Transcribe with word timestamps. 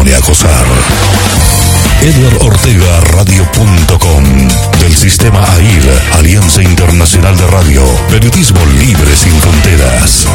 pone 0.00 0.14
a 0.14 0.20
gozar. 0.20 0.66
Radio.com 3.12 4.24
del 4.80 4.96
sistema 4.96 5.40
AIR, 5.40 6.02
Alianza 6.14 6.62
Internacional 6.62 7.36
de 7.36 7.46
Radio, 7.48 7.84
Periodismo 8.08 8.60
Libre 8.78 9.14
sin 9.14 9.38
Fronteras. 9.42 10.26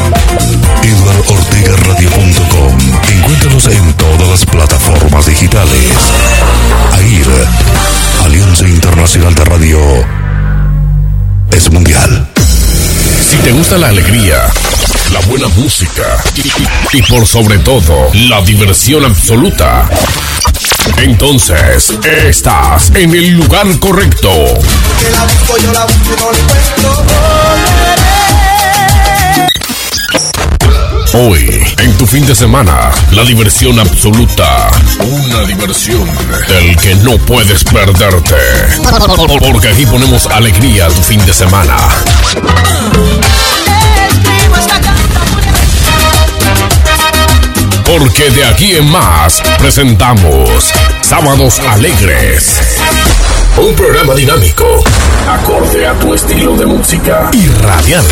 Radio.com 1.84 2.78
Encuéntranos 3.10 3.66
en 3.66 3.92
todas 3.94 4.28
las 4.28 4.46
plataformas 4.46 5.26
digitales. 5.26 5.90
AIR, 6.92 7.26
Alianza 8.24 8.68
Internacional 8.68 9.34
de 9.34 9.44
Radio, 9.44 9.80
es 11.50 11.72
mundial. 11.72 12.28
Si 13.28 13.36
te 13.38 13.50
gusta 13.50 13.78
la 13.78 13.88
alegría, 13.88 14.44
la 15.12 15.20
buena 15.20 15.48
música 15.48 16.02
y, 16.92 17.02
por 17.02 17.26
sobre 17.26 17.58
todo 17.58 18.08
la 18.14 18.40
diversión 18.42 19.04
absoluta, 19.04 19.88
entonces 20.98 21.92
estás 22.04 22.90
en 22.94 23.14
el 23.14 23.30
lugar 23.32 23.66
correcto. 23.78 24.30
Hoy, 31.14 31.48
en 31.78 31.96
tu 31.96 32.06
fin 32.06 32.26
de 32.26 32.34
semana, 32.34 32.90
la 33.12 33.24
diversión 33.24 33.78
absoluta. 33.78 34.70
Una 35.00 35.44
diversión 35.44 36.04
del 36.48 36.76
que 36.76 36.94
no 36.96 37.16
puedes 37.18 37.64
perderte. 37.64 38.36
Porque 39.38 39.68
aquí 39.68 39.86
ponemos 39.86 40.26
alegría 40.26 40.86
a 40.86 40.88
tu 40.88 41.02
fin 41.02 41.24
de 41.24 41.32
semana. 41.32 41.76
Porque 47.86 48.30
de 48.30 48.44
aquí 48.44 48.72
en 48.72 48.90
más 48.90 49.40
presentamos 49.58 50.72
Sábados 51.02 51.60
Alegres. 51.60 52.60
Un 53.56 53.74
programa 53.76 54.12
dinámico, 54.12 54.82
acorde 55.28 55.86
a 55.86 55.94
tu 55.94 56.12
estilo 56.12 56.56
de 56.56 56.66
música 56.66 57.30
y 57.32 57.46
radial. 57.62 58.04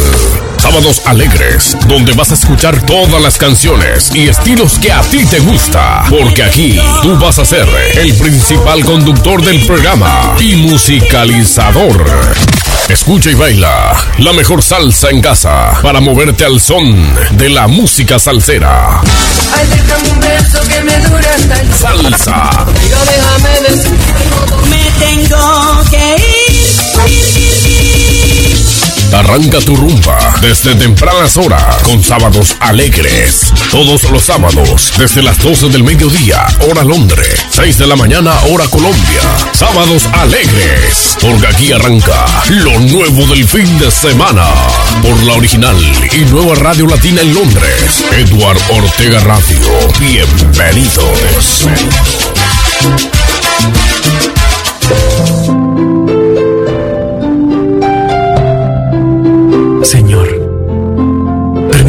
Sábados 0.59 1.03
Alegres, 1.07 1.77
donde 1.89 2.13
vas 2.13 2.31
a 2.31 2.35
escuchar 2.35 2.81
todas 2.87 3.21
las 3.21 3.37
canciones 3.37 4.15
y 4.15 4.29
estilos 4.29 4.79
que 4.79 4.93
a 4.93 5.01
ti 5.03 5.27
te 5.27 5.41
gusta. 5.41 6.05
Porque 6.09 6.45
aquí 6.45 6.81
tú 7.03 7.19
vas 7.19 7.41
a 7.41 7.45
ser 7.45 7.67
el 7.97 8.15
principal 8.15 8.85
conductor 8.85 9.43
del 9.45 9.61
programa 9.67 10.37
y 10.41 10.55
musicalizador. 10.55 12.05
Escucha 12.89 13.31
y 13.31 13.35
baila 13.35 13.93
la 14.19 14.33
mejor 14.35 14.63
salsa 14.63 15.09
en 15.09 15.23
casa 15.23 15.73
para 15.83 16.01
moverte 16.01 16.45
al 16.45 16.61
son 16.61 17.15
de 17.33 17.49
la 17.49 17.67
música 17.67 18.19
salsera. 18.19 19.01
Ay, 19.57 19.67
déjame 19.69 20.11
un 20.11 20.21
beso 20.21 20.61
que 20.69 20.83
me 20.83 20.99
dure 20.99 21.29
hasta 21.29 21.61
el 21.61 21.75
Salsa. 21.75 22.51
Pero 22.67 22.99
déjame 23.07 23.61
decir 23.69 23.99
me 24.69 24.91
tengo 25.05 25.83
que 25.91 26.24
Arranca 29.15 29.61
tu 29.61 29.77
rumba 29.77 30.19
desde 30.41 30.75
tempranas 30.75 31.37
horas 31.37 31.83
con 31.85 32.03
sábados 32.03 32.57
alegres. 32.59 33.53
Todos 33.71 34.11
los 34.11 34.25
sábados 34.25 34.93
desde 34.99 35.23
las 35.23 35.39
12 35.39 35.69
del 35.69 35.85
mediodía, 35.85 36.45
hora 36.69 36.83
Londres, 36.83 37.47
6 37.51 37.79
de 37.79 37.87
la 37.87 37.95
mañana, 37.95 38.33
hora 38.51 38.67
Colombia. 38.67 39.21
Sábados 39.53 40.09
alegres, 40.15 41.17
porque 41.21 41.47
aquí 41.47 41.71
arranca 41.71 42.27
lo 42.49 42.81
nuevo 42.81 43.25
del 43.29 43.47
fin 43.47 43.79
de 43.79 43.89
semana. 43.93 44.47
Por 45.01 45.23
la 45.23 45.35
original 45.35 45.77
y 46.13 46.25
nueva 46.33 46.57
Radio 46.57 46.89
Latina 46.89 47.23
en 47.23 47.35
Londres, 47.35 48.05
Edward 48.19 48.59
Ortega 48.71 49.21
Radio. 49.21 49.69
Bienvenidos. 50.01 51.69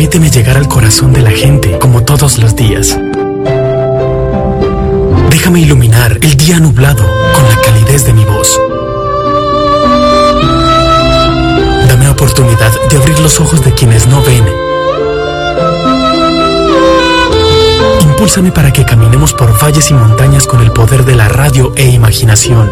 Permíteme 0.06 0.30
llegar 0.30 0.58
al 0.58 0.68
corazón 0.68 1.14
de 1.14 1.22
la 1.24 1.32
gente 1.32 1.80
como 1.80 2.04
todos 2.04 2.38
los 2.38 2.56
días. 2.56 2.96
Déjame 5.32 5.62
iluminar 5.62 6.20
el 6.22 6.38
día 6.38 6.60
nublado 6.60 7.04
con 7.34 7.50
la 7.50 7.60
calidez 7.60 8.06
de 8.06 8.14
mi 8.14 8.24
voz. 8.24 8.62
Dame 11.88 12.08
oportunidad 12.08 12.72
de 12.88 12.98
abrir 12.98 13.20
los 13.20 13.40
ojos 13.40 13.66
de 13.66 13.74
quienes 13.74 14.06
no 14.06 14.22
ven. 14.22 14.46
Impúlsame 18.02 18.52
para 18.52 18.72
que 18.72 18.86
caminemos 18.86 19.34
por 19.34 19.60
valles 19.60 19.90
y 19.90 19.96
montañas 19.96 20.46
con 20.46 20.62
el 20.62 20.72
poder 20.72 21.04
de 21.04 21.16
la 21.16 21.30
radio 21.30 21.74
e 21.76 21.88
imaginación. 21.90 22.70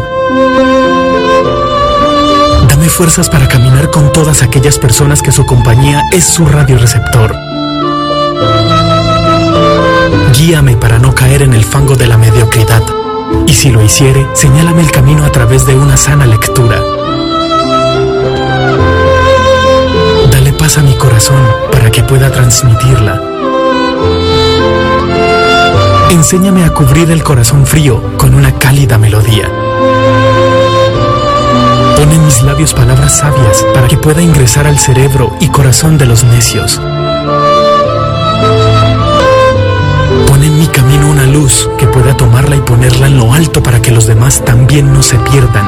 Dame 2.83 2.95
fuerzas 2.95 3.29
para 3.29 3.47
caminar 3.47 3.89
con 3.91 4.11
todas 4.11 4.43
aquellas 4.43 4.77
personas 4.77 5.21
que 5.21 5.31
su 5.31 5.45
compañía 5.45 6.01
es 6.11 6.25
su 6.25 6.45
radioreceptor. 6.45 7.33
Guíame 10.37 10.75
para 10.75 10.99
no 10.99 11.15
caer 11.15 11.43
en 11.43 11.53
el 11.53 11.63
fango 11.63 11.95
de 11.95 12.07
la 12.07 12.17
mediocridad. 12.17 12.83
Y 13.47 13.53
si 13.53 13.69
lo 13.69 13.81
hiciere, 13.81 14.27
señálame 14.33 14.81
el 14.81 14.91
camino 14.91 15.23
a 15.23 15.31
través 15.31 15.65
de 15.65 15.77
una 15.77 15.95
sana 15.95 16.25
lectura. 16.25 16.83
Dale 20.29 20.51
paz 20.51 20.77
a 20.77 20.81
mi 20.81 20.93
corazón 20.95 21.39
para 21.71 21.89
que 21.89 22.03
pueda 22.03 22.33
transmitirla. 22.33 23.21
Enséñame 26.09 26.65
a 26.65 26.73
cubrir 26.73 27.09
el 27.11 27.23
corazón 27.23 27.65
frío 27.65 28.17
con 28.17 28.35
una 28.35 28.51
cálida 28.59 28.97
melodía. 28.97 29.49
Mis 32.23 32.41
labios 32.41 32.73
palabras 32.73 33.17
sabias 33.17 33.65
para 33.73 33.87
que 33.87 33.97
pueda 33.97 34.21
ingresar 34.21 34.65
al 34.65 34.79
cerebro 34.79 35.35
y 35.41 35.49
corazón 35.49 35.97
de 35.97 36.05
los 36.05 36.23
necios. 36.23 36.79
Pon 40.27 40.41
en 40.43 40.57
mi 40.57 40.67
camino 40.67 41.09
una 41.09 41.25
luz 41.25 41.69
que 41.77 41.87
pueda 41.87 42.15
tomarla 42.15 42.55
y 42.55 42.61
ponerla 42.61 43.07
en 43.07 43.17
lo 43.17 43.33
alto 43.33 43.61
para 43.61 43.81
que 43.81 43.91
los 43.91 44.07
demás 44.07 44.43
también 44.45 44.93
no 44.93 45.03
se 45.03 45.17
pierdan. 45.19 45.65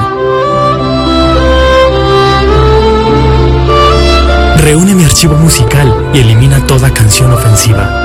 Reúne 4.57 4.95
mi 4.95 5.03
archivo 5.03 5.35
musical 5.35 6.09
y 6.13 6.19
elimina 6.19 6.65
toda 6.65 6.91
canción 6.91 7.33
ofensiva. 7.33 8.04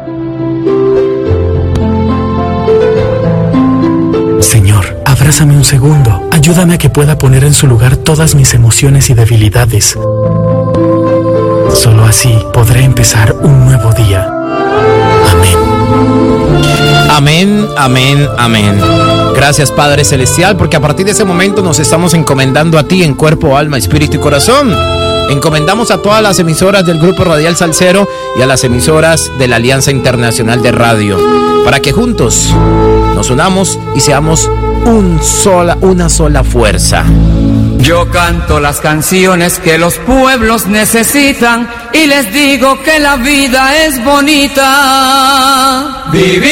Abrázame 5.31 5.55
un 5.55 5.63
segundo. 5.63 6.27
Ayúdame 6.29 6.73
a 6.73 6.77
que 6.77 6.89
pueda 6.89 7.17
poner 7.17 7.45
en 7.45 7.53
su 7.53 7.65
lugar 7.65 7.95
todas 7.95 8.35
mis 8.35 8.53
emociones 8.53 9.09
y 9.09 9.13
debilidades. 9.13 9.97
Solo 11.73 12.03
así 12.03 12.37
podré 12.51 12.83
empezar 12.83 13.33
un 13.41 13.63
nuevo 13.63 13.93
día. 13.93 14.29
Amén. 15.31 17.07
Amén, 17.09 17.67
amén, 17.77 18.27
amén. 18.37 18.81
Gracias 19.33 19.71
Padre 19.71 20.03
Celestial, 20.03 20.57
porque 20.57 20.75
a 20.75 20.81
partir 20.81 21.05
de 21.05 21.13
ese 21.13 21.23
momento 21.23 21.61
nos 21.61 21.79
estamos 21.79 22.13
encomendando 22.13 22.77
a 22.77 22.83
ti 22.83 23.01
en 23.01 23.13
cuerpo, 23.13 23.55
alma, 23.55 23.77
espíritu 23.77 24.17
y 24.17 24.19
corazón. 24.19 24.75
Encomendamos 25.29 25.91
a 25.91 26.01
todas 26.01 26.21
las 26.21 26.39
emisoras 26.39 26.85
del 26.85 26.99
Grupo 26.99 27.23
Radial 27.23 27.55
Salcero 27.55 28.05
y 28.37 28.41
a 28.41 28.45
las 28.45 28.65
emisoras 28.65 29.31
de 29.39 29.47
la 29.47 29.55
Alianza 29.55 29.91
Internacional 29.91 30.61
de 30.61 30.73
Radio, 30.73 31.17
para 31.63 31.79
que 31.79 31.93
juntos 31.93 32.53
nos 33.15 33.29
unamos 33.29 33.79
y 33.95 34.01
seamos 34.01 34.49
un 34.85 35.21
sola, 35.23 35.77
una 35.81 36.09
sola 36.09 36.43
fuerza. 36.43 37.05
Yo 37.77 38.09
canto 38.11 38.59
las 38.59 38.79
canciones 38.79 39.59
que 39.59 39.77
los 39.77 39.97
pueblos 39.99 40.65
necesitan 40.67 41.69
y 41.93 42.07
les 42.07 42.31
digo 42.33 42.81
que 42.83 42.99
la 42.99 43.15
vida 43.17 43.85
es 43.85 44.03
bonita. 44.03 44.67
Vivir 46.11 46.51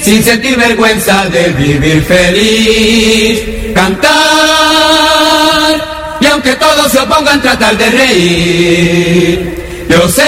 sin 0.00 0.22
sentir 0.22 0.56
vergüenza 0.56 1.26
de 1.26 1.48
vivir 1.50 2.02
feliz. 2.04 3.74
Cantar 3.74 4.08
y 6.20 6.26
aunque 6.26 6.54
todos 6.56 6.90
se 6.90 6.98
opongan 6.98 7.40
tratar 7.42 7.76
de 7.76 7.90
reír. 7.90 9.86
Yo 9.88 10.08
sé 10.08 10.22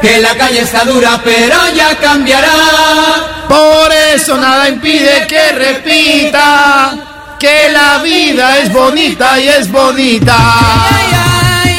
que 0.00 0.18
la 0.20 0.34
calle 0.36 0.60
está 0.60 0.84
dura 0.84 1.20
pero 1.24 1.56
ya 1.74 1.98
cambiará. 1.98 3.31
Por 3.52 3.92
eso 3.92 4.38
nada 4.38 4.66
impide 4.66 5.26
que 5.26 5.52
repita 5.52 7.36
que 7.38 7.68
la 7.68 7.98
vida 7.98 8.60
es 8.60 8.72
bonita 8.72 9.38
y 9.38 9.48
es 9.48 9.70
bonita. 9.70 11.31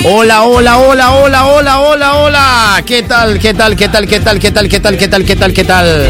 Hola, 0.05 0.43
hola, 0.43 0.79
hola, 0.79 1.11
hola, 1.11 1.45
hola, 1.45 1.79
hola, 1.79 2.13
hola. 2.15 2.83
¿Qué 2.85 3.03
tal? 3.03 3.39
¿Qué 3.39 3.53
tal? 3.53 3.77
¿Qué 3.77 3.87
tal? 3.87 4.05
¿Qué 4.05 4.19
tal? 4.19 4.37
¿Qué 4.37 4.51
tal? 4.51 4.67
¿Qué 4.67 4.79
tal? 4.81 4.97
¿Qué 4.97 5.07
tal? 5.07 5.23
¿Qué 5.23 5.35
tal? 5.37 5.53
¿Qué 5.53 5.63
tal? 5.63 6.07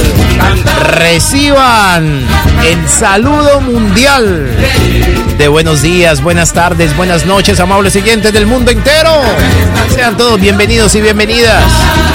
Reciban 0.97 2.25
el 2.65 2.89
saludo 2.89 3.61
mundial 3.61 4.49
de 5.37 5.47
buenos 5.47 5.81
días, 5.81 6.21
buenas 6.21 6.53
tardes, 6.53 6.95
buenas 6.95 7.25
noches, 7.25 7.59
amables 7.59 7.93
siguientes 7.93 8.33
del 8.33 8.45
mundo 8.45 8.71
entero. 8.71 9.21
Sean 9.93 10.15
todos 10.15 10.39
bienvenidos 10.39 10.93
y 10.95 11.01
bienvenidas 11.01 11.63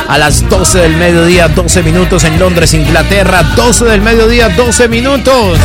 a 0.08 0.18
las 0.18 0.48
12 0.48 0.78
del 0.78 0.96
mediodía, 0.96 1.48
12 1.48 1.82
minutos 1.82 2.24
en 2.24 2.38
Londres, 2.38 2.74
Inglaterra, 2.74 3.42
12 3.56 3.84
del 3.84 4.02
mediodía, 4.02 4.48
12 4.48 4.88
minutos. 4.88 5.58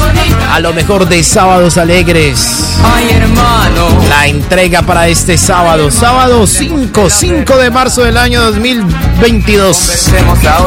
A 0.51 0.59
lo 0.59 0.73
mejor 0.73 1.07
de 1.07 1.23
sábados 1.23 1.77
alegres. 1.77 2.77
Ay, 2.83 3.09
hermano. 3.11 3.87
La 4.09 4.27
entrega 4.27 4.81
para 4.81 5.07
este 5.07 5.37
sábado, 5.37 5.89
sábado 6.03 6.45
5, 6.45 7.09
5 7.09 7.57
de 7.59 7.71
marzo 7.71 8.03
del 8.03 8.17
año 8.17 8.41
2022. 8.41 10.11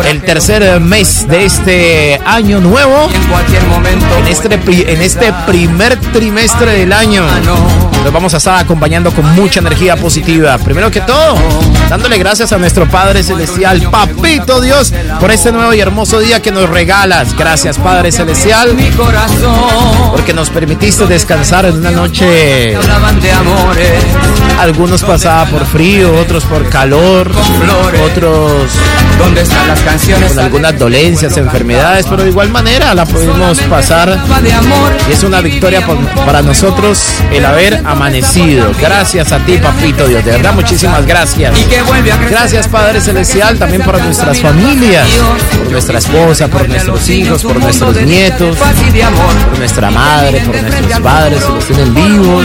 El 0.08 0.22
tercer 0.22 0.80
mes 0.80 1.28
de 1.28 1.44
este 1.44 2.18
año 2.24 2.58
nuevo. 2.58 3.10
En 4.16 4.26
este, 4.28 4.92
en 4.94 5.02
este 5.02 5.34
primer 5.46 6.00
trimestre 6.00 6.72
del 6.78 6.90
año. 6.90 7.22
Nos 8.02 8.12
vamos 8.14 8.32
a 8.32 8.38
estar 8.38 8.58
acompañando 8.58 9.10
con 9.10 9.26
mucha 9.34 9.60
energía 9.60 9.96
positiva. 9.96 10.56
Primero 10.56 10.90
que 10.90 11.02
todo, 11.02 11.36
dándole 11.90 12.16
gracias 12.16 12.52
a 12.52 12.56
nuestro 12.56 12.88
Padre 12.88 13.22
Celestial, 13.22 13.82
Papito 13.90 14.60
Dios, 14.62 14.94
por 15.20 15.30
este 15.32 15.52
nuevo 15.52 15.74
y 15.74 15.80
hermoso 15.80 16.18
día 16.18 16.40
que 16.40 16.50
nos 16.50 16.70
regalas. 16.70 17.36
Gracias, 17.36 17.76
Padre 17.76 18.10
Celestial, 18.10 18.74
porque 20.12 20.32
nos 20.32 20.48
permitiste 20.48 21.04
descansar 21.06 21.66
en 21.66 21.76
una 21.76 21.90
noche. 21.90 22.76
Hablaban 22.76 23.20
de 23.20 23.32
por 25.50 25.66
frío, 25.66 26.14
otros 26.20 26.44
por 26.44 26.68
calor, 26.68 27.28
otros 28.04 28.70
¿Dónde 29.18 29.40
están 29.40 29.66
las 29.66 29.80
canciones? 29.80 30.28
con 30.32 30.38
algunas 30.44 30.78
dolencias, 30.78 31.36
enfermedades, 31.36 32.06
pero 32.08 32.22
de 32.22 32.28
igual 32.30 32.50
manera 32.50 32.94
la 32.94 33.04
pudimos 33.06 33.58
pasar 33.62 34.16
y 35.08 35.12
es 35.12 35.22
una 35.24 35.40
victoria 35.40 35.84
por- 35.84 35.98
para 36.24 36.42
nosotros 36.42 37.02
el 37.32 37.44
haber 37.44 37.82
amanecido. 37.84 38.70
Gracias 38.80 39.32
a 39.32 39.38
ti, 39.40 39.58
papito 39.58 40.06
Dios, 40.06 40.24
de 40.24 40.30
verdad, 40.32 40.54
muchísimas 40.54 41.04
gracias. 41.04 41.52
Gracias, 42.30 42.68
Padre 42.68 43.00
Celestial, 43.00 43.58
también 43.58 43.82
por 43.82 44.00
nuestras 44.00 44.40
familias, 44.40 45.08
por 45.58 45.72
nuestra 45.72 45.98
esposa, 45.98 46.46
por 46.48 46.68
nuestros 46.68 47.08
hijos, 47.10 47.42
por 47.42 47.56
nuestros 47.58 47.96
nietos, 48.02 48.56
por 48.58 49.58
nuestra 49.58 49.90
madre, 49.90 50.40
por 50.40 50.62
nuestros 50.62 51.00
padres, 51.00 51.42
si 51.44 51.52
los 51.52 51.64
tienen 51.66 51.94
vivos, 51.94 52.44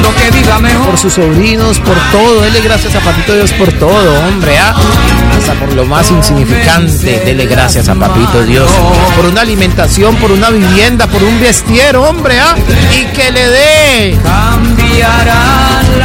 por 0.88 0.98
sus 0.98 1.14
sobrinos, 1.14 1.78
por 1.80 1.96
todo. 2.12 2.42
Dele 2.42 2.62
gracias 2.72 2.96
a 2.96 3.02
Papito 3.02 3.36
Dios 3.36 3.52
por 3.52 3.70
todo, 3.74 4.18
hombre, 4.30 4.58
¿ah? 4.58 4.74
Hasta 5.38 5.56
por 5.56 5.74
lo 5.74 5.84
más 5.84 6.10
insignificante. 6.10 7.20
Dele 7.20 7.46
gracias 7.46 7.90
a 7.90 7.96
Papito 7.96 8.46
Dios 8.46 8.72
por 9.18 9.26
una 9.26 9.42
alimentación, 9.42 10.16
por 10.16 10.32
una 10.32 10.50
vivienda, 10.50 11.06
por 11.08 11.22
un 11.22 11.38
vestiero, 11.42 12.04
hombre, 12.04 12.40
¿ah? 12.40 12.56
Y 12.98 13.08
que 13.08 13.30
le 13.30 13.50
dé 13.50 14.20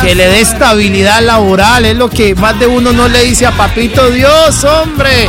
que 0.03 0.15
le 0.15 0.29
dé 0.29 0.41
estabilidad 0.41 1.23
laboral. 1.23 1.85
Es 1.85 1.97
lo 1.97 2.11
que 2.11 2.35
más 2.35 2.59
de 2.59 2.67
uno 2.67 2.93
no 2.93 3.07
le 3.07 3.23
dice 3.23 3.47
a 3.47 3.53
Papito 3.53 4.11
Dios, 4.11 4.65
hombre. 4.65 5.29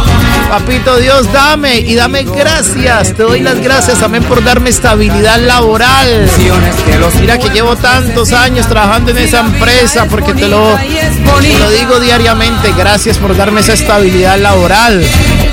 Papito 0.49 0.97
Dios, 0.97 1.31
dame 1.31 1.79
y 1.79 1.95
dame 1.95 2.23
gracias. 2.23 3.13
Te 3.13 3.23
doy 3.23 3.41
las 3.41 3.59
gracias 3.59 3.99
también 3.99 4.23
por 4.23 4.43
darme 4.43 4.69
estabilidad 4.69 5.39
laboral. 5.39 6.29
Mira 7.19 7.37
que 7.37 7.49
llevo 7.49 7.75
tantos 7.75 8.31
años 8.33 8.67
trabajando 8.67 9.11
en 9.11 9.17
esa 9.17 9.41
empresa 9.41 10.05
porque 10.05 10.33
te 10.33 10.47
lo, 10.47 10.77
lo 11.59 11.71
digo 11.71 11.99
diariamente. 11.99 12.73
Gracias 12.77 13.17
por 13.17 13.35
darme 13.35 13.61
esa 13.61 13.73
estabilidad 13.73 14.39
laboral, 14.39 15.03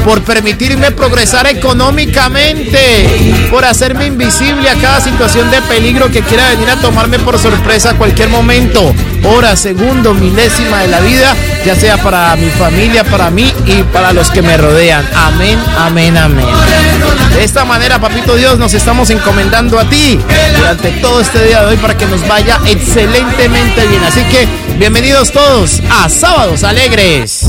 por 0.04 0.22
permitirme 0.22 0.90
progresar 0.92 1.46
económicamente, 1.46 3.48
por 3.50 3.64
hacerme 3.64 4.06
invisible 4.06 4.68
a 4.68 4.74
cada 4.74 5.00
situación 5.00 5.50
de 5.50 5.60
peligro 5.62 6.10
que 6.10 6.22
quiera 6.22 6.50
venir 6.50 6.70
a 6.70 6.76
tomarme 6.76 7.18
por 7.18 7.38
sorpresa 7.38 7.90
a 7.90 7.94
cualquier 7.94 8.28
momento, 8.28 8.94
hora, 9.24 9.56
segundo, 9.56 10.14
milésima 10.14 10.82
de 10.82 10.88
la 10.88 11.00
vida, 11.00 11.34
ya 11.64 11.74
sea 11.74 11.96
para 11.96 12.36
mi 12.36 12.50
familia, 12.50 13.04
para 13.04 13.30
mí 13.30 13.52
y 13.66 13.82
para 13.84 14.12
los 14.12 14.30
que 14.30 14.42
me 14.42 14.56
rodean. 14.56 15.06
Amén, 15.14 15.58
amén, 15.78 16.16
amén. 16.16 16.93
De 17.34 17.44
esta 17.44 17.64
manera, 17.64 18.00
papito 18.00 18.36
Dios, 18.36 18.58
nos 18.58 18.74
estamos 18.74 19.10
encomendando 19.10 19.78
a 19.78 19.88
ti 19.88 20.18
durante 20.56 20.90
todo 21.00 21.20
este 21.20 21.44
día 21.44 21.60
de 21.60 21.66
hoy 21.66 21.76
para 21.76 21.96
que 21.96 22.06
nos 22.06 22.26
vaya 22.26 22.60
excelentemente 22.66 23.86
bien. 23.86 24.02
Así 24.04 24.22
que 24.24 24.46
bienvenidos 24.78 25.32
todos 25.32 25.82
a 25.90 26.08
Sábados 26.08 26.62
Alegres. 26.64 27.44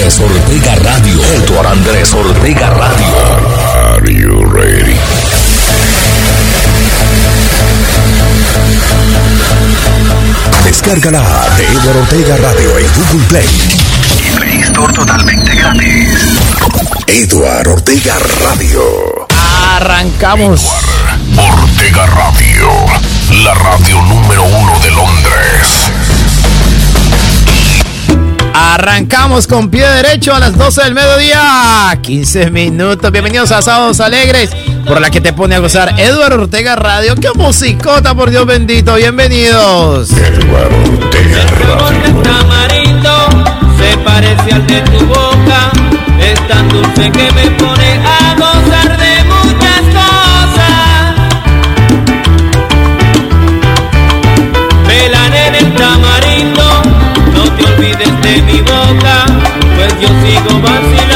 Andrés 0.00 0.20
Ortega 0.20 0.74
Radio. 0.76 1.20
Eldo 1.34 1.68
Andrés 1.68 2.14
Ortega 2.14 2.70
Radio. 2.70 3.96
Are 3.98 4.10
you 4.10 4.46
ready? 4.46 4.96
Descarga 10.64 11.10
la 11.10 11.18
app 11.18 11.54
de 11.58 11.64
Edward 11.66 11.98
Ortega 11.98 12.36
Radio 12.38 12.78
en 12.78 12.86
Google 12.94 13.26
Play. 13.28 13.46
Y 14.26 14.38
Play 14.38 14.62
Store 14.62 14.94
totalmente 14.94 15.54
gratis. 15.54 16.18
Edward 17.06 17.68
Ortega 17.68 18.16
Radio. 18.42 18.80
Arrancamos. 19.76 20.62
Ortega 21.36 22.06
Radio, 22.06 22.68
la 23.44 23.52
radio 23.52 24.00
número 24.04 24.44
uno 24.44 24.78
de 24.78 24.90
Londres. 24.92 25.99
Arrancamos 28.52 29.46
con 29.46 29.70
pie 29.70 29.86
derecho 29.86 30.34
a 30.34 30.40
las 30.40 30.56
12 30.56 30.82
del 30.84 30.94
mediodía. 30.94 31.98
15 32.02 32.50
minutos. 32.50 33.10
Bienvenidos 33.10 33.52
a 33.52 33.62
Sábados 33.62 34.00
Alegres, 34.00 34.50
por 34.86 35.00
la 35.00 35.10
que 35.10 35.20
te 35.20 35.32
pone 35.32 35.54
a 35.54 35.58
gozar 35.60 35.98
Eduardo 35.98 36.42
Ortega 36.42 36.76
Radio. 36.76 37.14
¡Qué 37.14 37.28
musicota, 37.34 38.14
por 38.14 38.30
Dios 38.30 38.46
bendito! 38.46 38.94
Bienvenidos. 38.96 40.10
Edward 40.10 40.72
Ortega 40.72 41.46
Radio. 41.64 42.22
tamarindo 42.22 43.28
se 43.78 43.96
parece 43.98 44.52
al 44.52 44.66
de 44.66 44.80
tu 44.82 45.06
boca, 45.06 45.70
es 46.20 46.48
tan 46.48 46.68
dulce 46.68 47.10
que 47.10 47.32
me 47.32 47.50
pone 47.52 47.89
yo 60.00 60.08
sigo 60.08 60.60
vacilando 60.62 61.09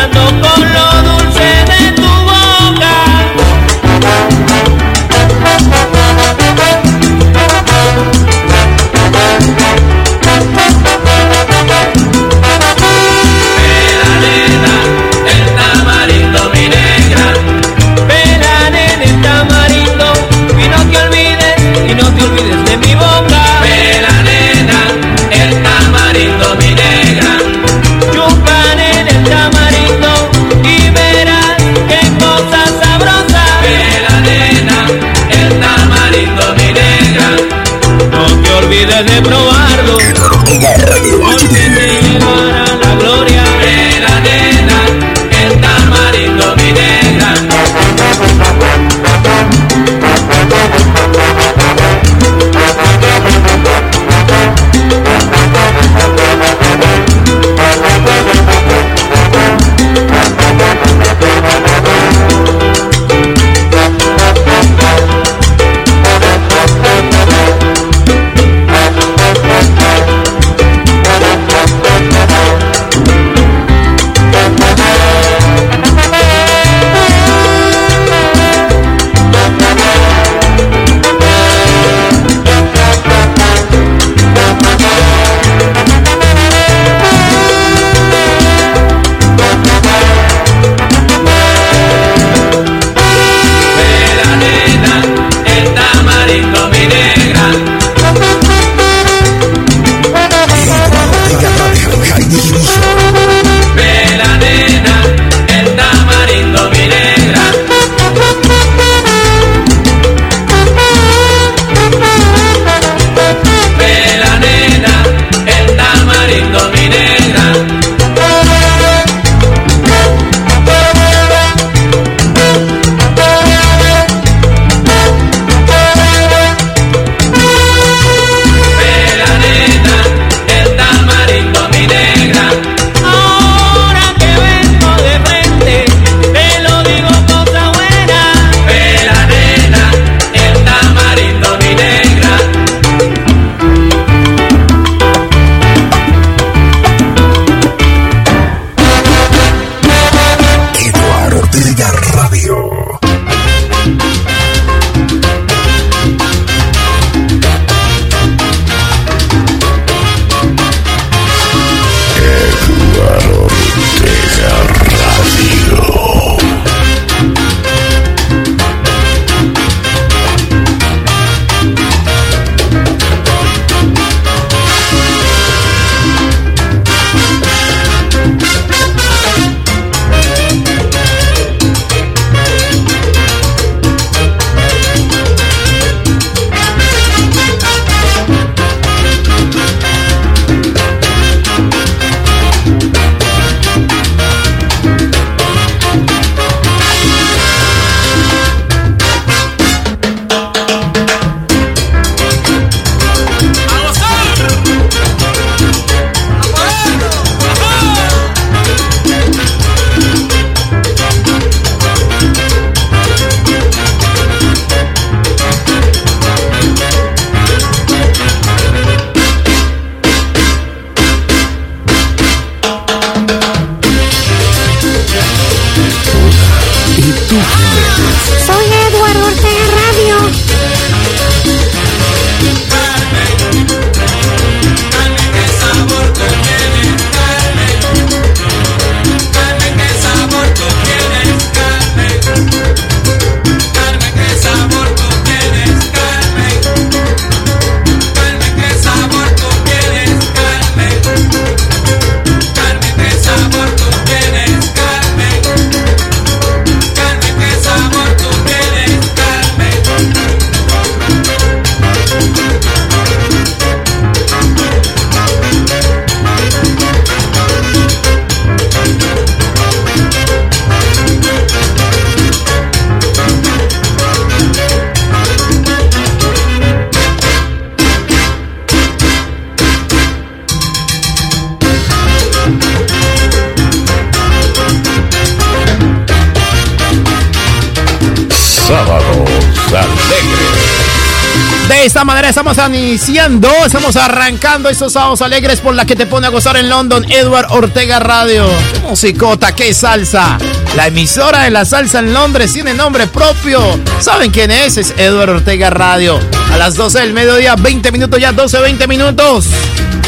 iniciando, 292.72 293.48
estamos 293.66 293.96
arrancando 293.96 294.68
estos 294.70 294.92
sábados 294.92 295.20
alegres 295.20 295.60
por 295.60 295.74
la 295.74 295.84
que 295.84 295.96
te 295.96 296.06
pone 296.06 296.28
a 296.28 296.30
gozar 296.30 296.56
en 296.56 296.68
London, 296.68 297.04
Edward 297.10 297.48
Ortega 297.50 297.98
Radio. 297.98 298.46
¡Qué 298.72 298.78
musicota, 298.80 299.54
qué 299.54 299.74
salsa! 299.74 300.38
La 300.76 300.86
emisora 300.86 301.42
de 301.42 301.50
la 301.50 301.64
salsa 301.64 301.98
en 301.98 302.14
Londres 302.14 302.52
tiene 302.52 302.72
nombre 302.72 303.06
propio. 303.06 303.60
¿Saben 304.00 304.30
quién 304.30 304.50
es? 304.50 304.78
Es 304.78 304.94
Edward 304.96 305.30
Ortega 305.30 305.68
Radio. 305.68 306.18
A 306.52 306.56
las 306.56 306.76
12 306.76 307.00
del 307.00 307.12
mediodía, 307.12 307.54
20 307.56 307.92
minutos 307.92 308.18
ya, 308.18 308.32
12, 308.32 308.60
20 308.60 308.86
minutos. 308.86 309.46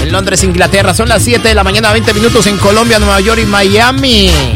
En 0.01 0.13
Londres, 0.13 0.43
Inglaterra, 0.43 0.95
son 0.95 1.09
las 1.09 1.23
7 1.23 1.47
de 1.47 1.55
la 1.55 1.65
mañana, 1.65 1.93
20 1.93 2.15
minutos 2.15 2.47
en 2.47 2.57
Colombia, 2.57 2.99
Nueva 2.99 3.21
York 3.21 3.41
y 3.43 3.47
Miami. 3.47 4.56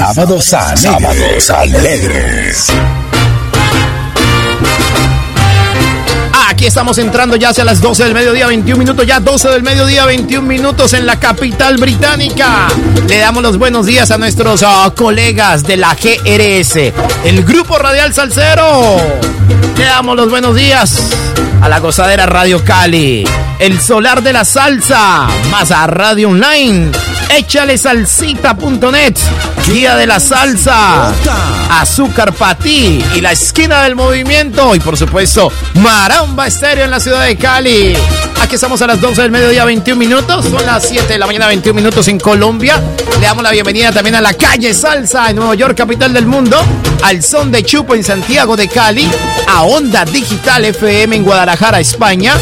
Sábados 0.00 0.54
alegres. 0.54 0.80
Sábados 0.82 1.50
alegres. 1.50 2.72
Aquí 6.48 6.64
estamos 6.64 6.96
entrando 6.96 7.36
ya 7.36 7.50
hacia 7.50 7.66
las 7.66 7.82
12 7.82 8.04
del 8.04 8.14
mediodía, 8.14 8.46
21 8.46 8.78
minutos, 8.78 9.06
ya 9.06 9.20
12 9.20 9.50
del 9.50 9.62
mediodía, 9.62 10.06
21 10.06 10.48
minutos 10.48 10.94
en 10.94 11.04
la 11.04 11.20
capital 11.20 11.76
británica. 11.76 12.68
Le 13.08 13.18
damos 13.18 13.42
los 13.42 13.58
buenos 13.58 13.84
días 13.84 14.10
a 14.10 14.16
nuestros 14.16 14.62
uh, 14.62 14.90
colegas 14.96 15.64
de 15.64 15.76
la 15.76 15.94
GRS, 15.94 16.76
el 17.26 17.44
Grupo 17.44 17.76
Radial 17.76 18.14
Salcero. 18.14 18.96
Le 19.76 19.84
damos 19.84 20.16
los 20.16 20.30
buenos 20.30 20.56
días 20.56 20.98
a 21.60 21.68
la 21.68 21.78
gozadera 21.78 22.24
Radio 22.24 22.64
Cali, 22.64 23.22
el 23.58 23.78
Solar 23.78 24.22
de 24.22 24.32
la 24.32 24.46
Salsa, 24.46 25.28
más 25.50 25.70
a 25.70 25.86
Radio 25.86 26.30
Online 26.30 26.90
échale 27.36 27.78
salsita.net, 27.78 29.16
guía 29.66 29.96
de 29.96 30.06
la 30.06 30.20
salsa, 30.20 31.12
azúcar 31.70 32.32
para 32.32 32.58
y 32.66 33.20
la 33.20 33.32
esquina 33.32 33.82
del 33.82 33.94
movimiento 33.94 34.74
y 34.74 34.80
por 34.80 34.96
supuesto 34.96 35.52
Maramba 35.74 36.46
Estéreo 36.46 36.84
en 36.84 36.90
la 36.90 37.00
ciudad 37.00 37.24
de 37.24 37.36
Cali. 37.36 37.96
Aquí 38.40 38.56
estamos 38.56 38.82
a 38.82 38.86
las 38.86 39.00
12 39.00 39.22
del 39.22 39.30
mediodía, 39.30 39.64
21 39.64 39.98
minutos, 39.98 40.46
son 40.46 40.64
las 40.66 40.88
7 40.88 41.12
de 41.12 41.18
la 41.18 41.26
mañana, 41.26 41.46
21 41.46 41.74
minutos 41.74 42.08
en 42.08 42.18
Colombia. 42.18 42.80
Le 43.20 43.26
damos 43.26 43.42
la 43.42 43.50
bienvenida 43.50 43.92
también 43.92 44.16
a 44.16 44.20
la 44.20 44.34
calle 44.34 44.74
Salsa 44.74 45.30
en 45.30 45.36
Nueva 45.36 45.54
York, 45.54 45.76
capital 45.76 46.12
del 46.12 46.26
mundo, 46.26 46.58
al 47.02 47.22
son 47.22 47.52
de 47.52 47.62
Chupo 47.62 47.94
en 47.94 48.02
Santiago 48.02 48.56
de 48.56 48.68
Cali, 48.68 49.08
a 49.48 49.62
Onda 49.62 50.04
Digital 50.04 50.64
FM 50.64 51.16
en 51.16 51.24
Guadalajara, 51.24 51.80
España. 51.80 52.34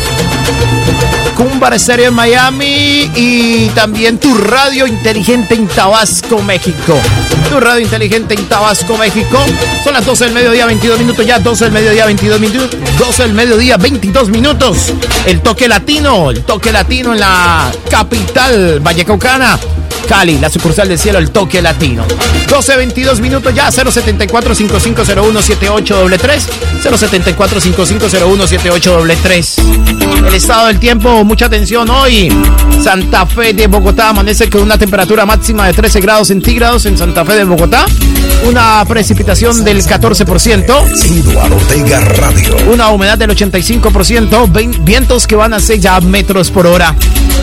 Cumbar 1.38 1.72
Estéreo 1.72 2.08
en 2.08 2.14
Miami 2.14 3.08
y 3.14 3.68
también 3.68 4.18
tu 4.18 4.36
radio 4.36 4.88
inteligente 4.88 5.54
en 5.54 5.68
Tabasco, 5.68 6.42
México. 6.42 7.00
Tu 7.48 7.60
radio 7.60 7.80
inteligente 7.80 8.34
en 8.34 8.44
Tabasco, 8.46 8.98
México. 8.98 9.38
Son 9.84 9.92
las 9.92 10.04
12 10.04 10.24
del 10.24 10.34
mediodía, 10.34 10.66
22 10.66 10.98
minutos 10.98 11.24
ya, 11.24 11.38
12 11.38 11.66
del 11.66 11.72
mediodía, 11.72 12.06
22 12.06 12.40
minutos, 12.40 12.76
12 12.98 13.22
del 13.22 13.34
mediodía, 13.34 13.76
22 13.76 14.30
minutos. 14.30 14.92
El 15.26 15.40
toque 15.40 15.68
latino, 15.68 16.32
el 16.32 16.42
toque 16.42 16.72
latino 16.72 17.12
en 17.12 17.20
la 17.20 17.70
capital 17.88 18.80
vallecaucana. 18.80 19.60
Cali, 20.08 20.38
la 20.38 20.48
sucursal 20.48 20.88
del 20.88 20.98
cielo, 20.98 21.18
el 21.18 21.30
toque 21.30 21.60
latino. 21.60 22.06
12, 22.48 22.76
22 22.76 23.20
minutos 23.20 23.54
ya, 23.54 23.70
074 23.70 24.54
5501 24.54 25.42
7833 25.42 26.48
074 26.82 27.60
5501 27.60 28.46
7833 28.46 29.58
El 30.26 30.34
estado 30.34 30.68
del 30.68 30.78
tiempo, 30.78 31.24
mucha 31.24 31.46
atención 31.46 31.90
hoy. 31.90 32.32
Santa 32.82 33.26
Fe 33.26 33.52
de 33.52 33.66
Bogotá 33.66 34.08
amanece 34.08 34.48
con 34.48 34.62
una 34.62 34.78
temperatura 34.78 35.26
máxima 35.26 35.66
de 35.66 35.74
13 35.74 36.00
grados 36.00 36.28
centígrados 36.28 36.86
en 36.86 36.96
Santa 36.96 37.24
Fe 37.24 37.34
de 37.34 37.44
Bogotá. 37.44 37.84
Una 38.46 38.82
precipitación 38.88 39.62
del 39.62 39.82
14%. 39.82 41.28
Eduardo 41.28 41.56
Ortega 41.56 42.00
Radio. 42.00 42.56
Una 42.72 42.88
humedad 42.88 43.18
del 43.18 43.30
85%. 43.30 44.84
Vientos 44.84 45.26
que 45.26 45.36
van 45.36 45.52
a 45.52 45.60
6 45.60 45.82
ya 45.82 46.00
metros 46.00 46.50
por 46.50 46.66
hora. 46.66 46.94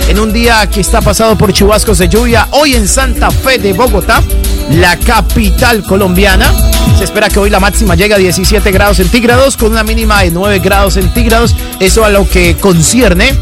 En 0.07 0.19
un 0.19 0.31
día 0.31 0.67
que 0.69 0.81
está 0.81 1.01
pasado 1.01 1.35
por 1.35 1.51
chubascos 1.51 1.97
de 1.97 2.07
lluvia, 2.07 2.47
hoy 2.57 2.73
en 2.73 2.87
Santa 2.87 3.31
Fe 3.31 3.57
de 3.57 3.73
Bogotá, 3.73 4.23
la 4.71 4.97
capital 4.97 5.83
colombiana. 5.83 6.53
Se 6.97 7.03
espera 7.03 7.27
que 7.27 7.37
hoy 7.37 7.49
la 7.49 7.59
máxima 7.59 7.95
llegue 7.95 8.13
a 8.13 8.17
17 8.17 8.71
grados 8.71 8.97
centígrados 8.97 9.57
con 9.57 9.71
una 9.71 9.83
mínima 9.83 10.21
de 10.21 10.31
9 10.31 10.59
grados 10.59 10.93
centígrados. 10.93 11.53
Eso 11.81 12.05
a 12.05 12.09
lo 12.09 12.27
que 12.27 12.55
concierne, 12.55 13.37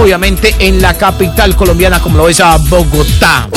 obviamente, 0.00 0.54
en 0.60 0.80
la 0.80 0.96
capital 0.96 1.56
colombiana 1.56 2.00
como 2.00 2.18
lo 2.18 2.28
es 2.28 2.38
a 2.38 2.56
Bogotá. 2.56 3.48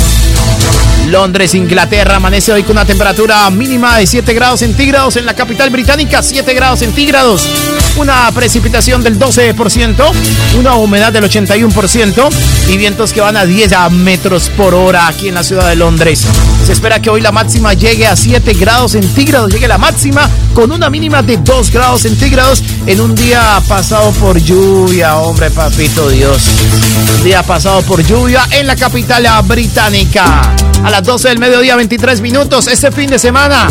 Londres, 1.09 1.53
Inglaterra, 1.53 2.15
amanece 2.15 2.51
hoy 2.51 2.63
con 2.63 2.71
una 2.71 2.85
temperatura 2.85 3.47
mínima 3.51 3.97
de 3.97 4.07
7 4.07 4.33
grados 4.33 4.61
centígrados 4.61 5.17
en 5.17 5.27
la 5.27 5.35
capital 5.35 5.69
británica, 5.69 6.23
7 6.23 6.51
grados 6.55 6.79
centígrados, 6.79 7.47
una 7.97 8.31
precipitación 8.31 9.03
del 9.03 9.19
12%, 9.19 10.11
una 10.57 10.75
humedad 10.75 11.13
del 11.13 11.23
81% 11.23 12.29
y 12.69 12.77
vientos 12.77 13.13
que 13.13 13.21
van 13.21 13.37
a 13.37 13.45
10 13.45 13.71
metros 13.91 14.49
por 14.49 14.73
hora 14.73 15.07
aquí 15.07 15.27
en 15.27 15.35
la 15.35 15.43
ciudad 15.43 15.69
de 15.69 15.75
Londres. 15.75 16.25
Se 16.65 16.71
espera 16.71 17.01
que 17.01 17.09
hoy 17.09 17.21
la 17.21 17.31
máxima 17.31 17.73
llegue 17.73 18.07
a 18.07 18.15
7 18.15 18.53
grados 18.53 18.93
centígrados, 18.93 19.51
llegue 19.51 19.67
la 19.67 19.77
máxima 19.77 20.29
con 20.53 20.71
una 20.71 20.89
mínima 20.89 21.21
de 21.21 21.37
2 21.37 21.71
grados 21.71 22.01
centígrados 22.01 22.63
en 22.85 23.01
un 23.01 23.15
día 23.15 23.61
pasado 23.67 24.11
por 24.13 24.39
lluvia, 24.39 25.17
hombre 25.17 25.49
papito 25.49 26.09
Dios. 26.09 26.43
Día 27.23 27.43
pasado 27.43 27.81
por 27.81 28.03
lluvia 28.03 28.47
en 28.51 28.67
la 28.67 28.75
capital 28.75 29.25
británica. 29.43 30.55
A 30.83 30.89
las 30.89 31.03
12 31.03 31.29
del 31.29 31.39
mediodía, 31.39 31.75
23 31.75 32.21
minutos, 32.21 32.67
este 32.67 32.91
fin 32.91 33.09
de 33.09 33.17
semana. 33.17 33.67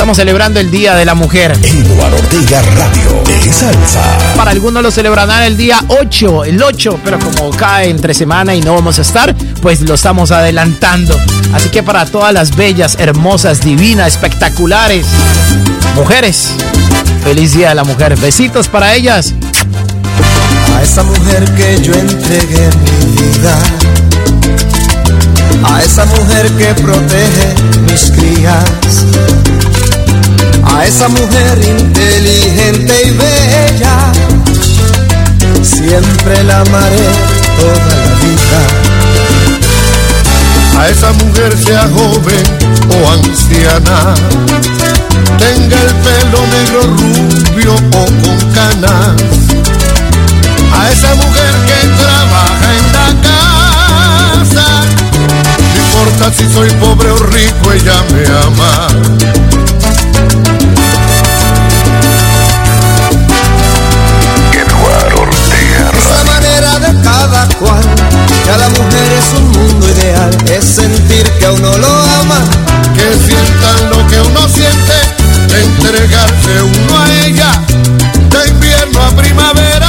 Estamos 0.00 0.16
celebrando 0.16 0.60
el 0.60 0.70
Día 0.70 0.94
de 0.94 1.04
la 1.04 1.14
Mujer. 1.14 1.52
Eduardo 1.62 2.16
Ortega 2.16 2.62
Radio 2.62 3.22
de 3.26 3.52
Salsa. 3.52 4.00
Para 4.34 4.50
algunos 4.50 4.82
lo 4.82 4.90
celebrarán 4.90 5.42
el 5.42 5.58
día 5.58 5.84
8, 5.88 6.44
el 6.44 6.62
8, 6.62 7.00
pero 7.04 7.18
como 7.18 7.50
cae 7.50 7.90
entre 7.90 8.14
semana 8.14 8.54
y 8.54 8.62
no 8.62 8.72
vamos 8.72 8.98
a 8.98 9.02
estar, 9.02 9.36
pues 9.60 9.82
lo 9.82 9.92
estamos 9.92 10.30
adelantando. 10.30 11.20
Así 11.52 11.68
que 11.68 11.82
para 11.82 12.06
todas 12.06 12.32
las 12.32 12.56
bellas, 12.56 12.96
hermosas, 12.98 13.60
divinas, 13.60 14.14
espectaculares 14.14 15.06
mujeres, 15.94 16.54
feliz 17.22 17.52
Día 17.52 17.68
de 17.68 17.74
la 17.74 17.84
Mujer. 17.84 18.18
Besitos 18.18 18.68
para 18.68 18.94
ellas. 18.94 19.34
A 20.78 20.82
esa 20.82 21.02
mujer 21.02 21.44
que 21.56 21.78
yo 21.82 21.92
entregué 21.92 22.70
mi 22.70 23.20
vida. 23.20 23.58
A 25.62 25.82
esa 25.82 26.06
mujer 26.06 26.50
que 26.52 26.72
protege 26.80 27.54
mis 27.86 28.10
crías. 28.12 29.04
A 30.80 30.86
esa 30.86 31.08
mujer 31.08 31.60
inteligente 31.62 32.94
y 33.04 33.10
bella. 33.10 34.12
Siempre 35.62 36.42
la 36.44 36.60
amaré 36.60 37.08
toda 37.58 37.96
la 38.00 38.14
vida. 38.24 38.62
A 40.78 40.88
esa 40.88 41.12
mujer 41.12 41.54
sea 41.58 41.82
joven 41.82 42.44
o 42.96 43.10
anciana. 43.10 44.14
Tenga 45.38 45.82
el 45.82 45.94
pelo 45.96 46.46
negro, 46.46 46.80
rubio 46.96 47.74
o 47.74 48.04
con 48.22 48.38
canas. 48.54 49.20
A 50.72 50.90
esa 50.90 51.14
mujer 51.14 51.54
que 51.68 51.88
trabaja 52.02 52.68
en 52.78 52.86
la 52.96 53.08
casa. 54.48 54.66
No 55.74 55.78
importa 55.84 56.24
si 56.32 56.48
soy 56.50 56.70
pobre 56.80 57.10
o 57.10 57.18
rico, 57.18 57.70
ella 57.70 58.02
me 58.14 58.24
ama. 58.46 58.88
Cual. 67.60 67.82
Cada 68.46 68.68
mujer 68.70 69.08
es 69.18 69.38
un 69.38 69.50
mundo 69.50 69.88
ideal. 69.88 70.30
Es 70.46 70.64
sentir 70.64 71.24
que 71.38 71.46
a 71.46 71.52
uno 71.52 71.76
lo 71.76 71.92
ama. 72.20 72.40
Que 72.94 73.06
sientan 73.26 73.90
lo 73.90 74.06
que 74.08 74.20
uno 74.20 74.48
siente, 74.48 74.96
entregarse 75.62 76.62
uno 76.62 76.98
a 76.98 77.26
ella, 77.26 77.52
de 78.30 78.48
invierno 78.48 79.00
a 79.02 79.10
primavera. 79.10 79.79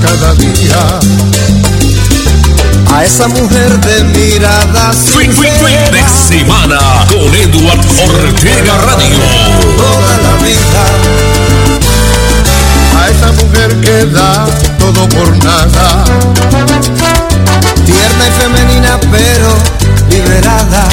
Cada 0.00 0.34
día. 0.34 1.00
A 2.94 3.04
esa 3.04 3.28
mujer 3.28 3.78
de 3.80 4.04
mirada 4.04 4.92
Fin, 4.92 5.30
fin, 5.32 5.52
fin 5.52 5.92
de 5.92 6.02
semana 6.26 6.78
con 7.08 7.34
Edward 7.34 7.80
Ortega 8.24 8.74
Radio. 8.78 9.18
toda 9.76 10.16
la 10.24 10.34
vida. 10.42 10.84
A 12.96 13.08
esa 13.10 13.32
mujer 13.32 13.80
que 13.80 14.06
da 14.06 14.46
todo 14.78 15.08
por 15.08 15.44
nada. 15.44 16.04
Tierna 17.86 18.24
y 18.26 18.30
femenina 18.40 18.98
pero 19.10 19.50
liberada. 20.10 20.84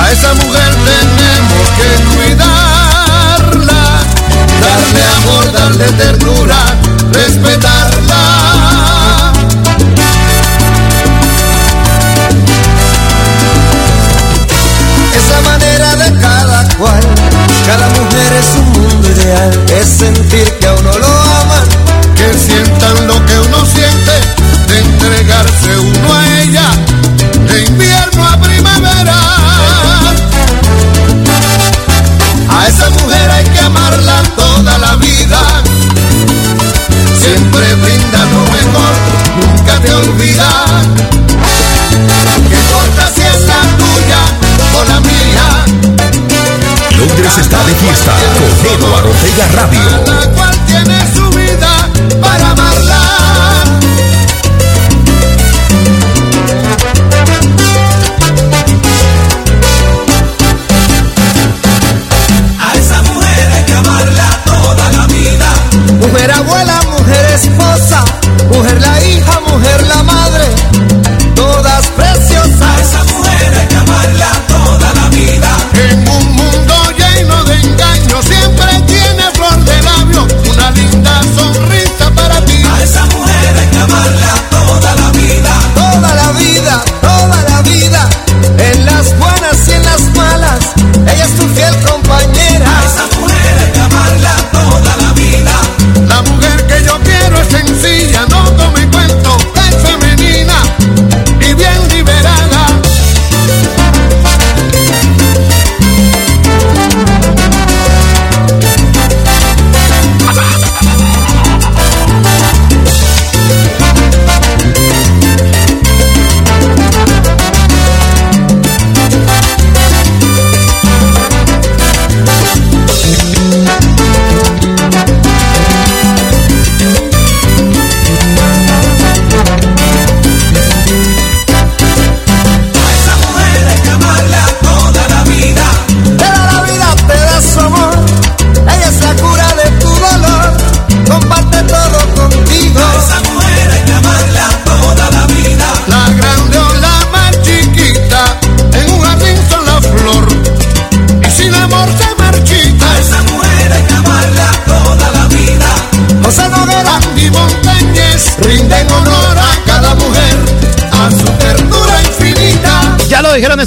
A 0.00 0.12
esa 0.12 0.34
mujer 0.34 0.70
tenemos 0.84 1.66
que 1.78 1.90
cuidarla. 2.16 3.82
Darle 4.60 5.02
amor, 5.16 5.52
darle 5.52 5.86
ternura, 5.92 6.17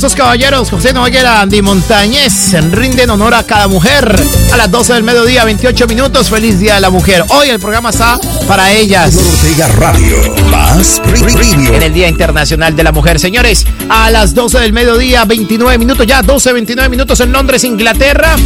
esos 0.02 0.16
caballeros, 0.16 0.72
José 0.72 0.94
Noguera, 0.94 1.42
Andy 1.42 1.62
Montañez, 1.62 2.54
rinden 2.72 3.12
honor 3.12 3.36
a 3.36 3.44
cada 3.44 3.68
mujer. 3.68 4.16
A 4.52 4.58
las 4.58 4.72
12 4.72 4.94
del 4.94 5.04
mediodía, 5.04 5.46
28 5.46 5.86
minutos, 5.86 6.28
feliz 6.28 6.60
Día 6.60 6.74
de 6.74 6.82
la 6.82 6.90
Mujer. 6.90 7.24
Hoy 7.30 7.50
el 7.50 7.60
programa 7.60 7.92
está 7.92 8.20
para 8.48 8.72
ellas. 8.72 9.14
Edward 9.14 9.28
Ortega 9.28 9.68
Radio. 9.68 10.46
Más 10.50 11.00
Radio. 11.06 11.76
En 11.76 11.84
el 11.84 11.94
Día 11.94 12.08
Internacional 12.08 12.76
de 12.76 12.84
la 12.84 12.92
Mujer, 12.92 13.20
señores, 13.20 13.68
a 13.94 14.10
las 14.10 14.34
12 14.34 14.58
del 14.60 14.72
mediodía, 14.72 15.26
29 15.26 15.78
minutos, 15.78 16.08
ya 16.08 16.22
12, 16.22 16.54
29 16.54 16.88
minutos 16.88 17.20
en 17.20 17.34
Londres, 17.34 17.66
Inglaterra. 17.66 18.38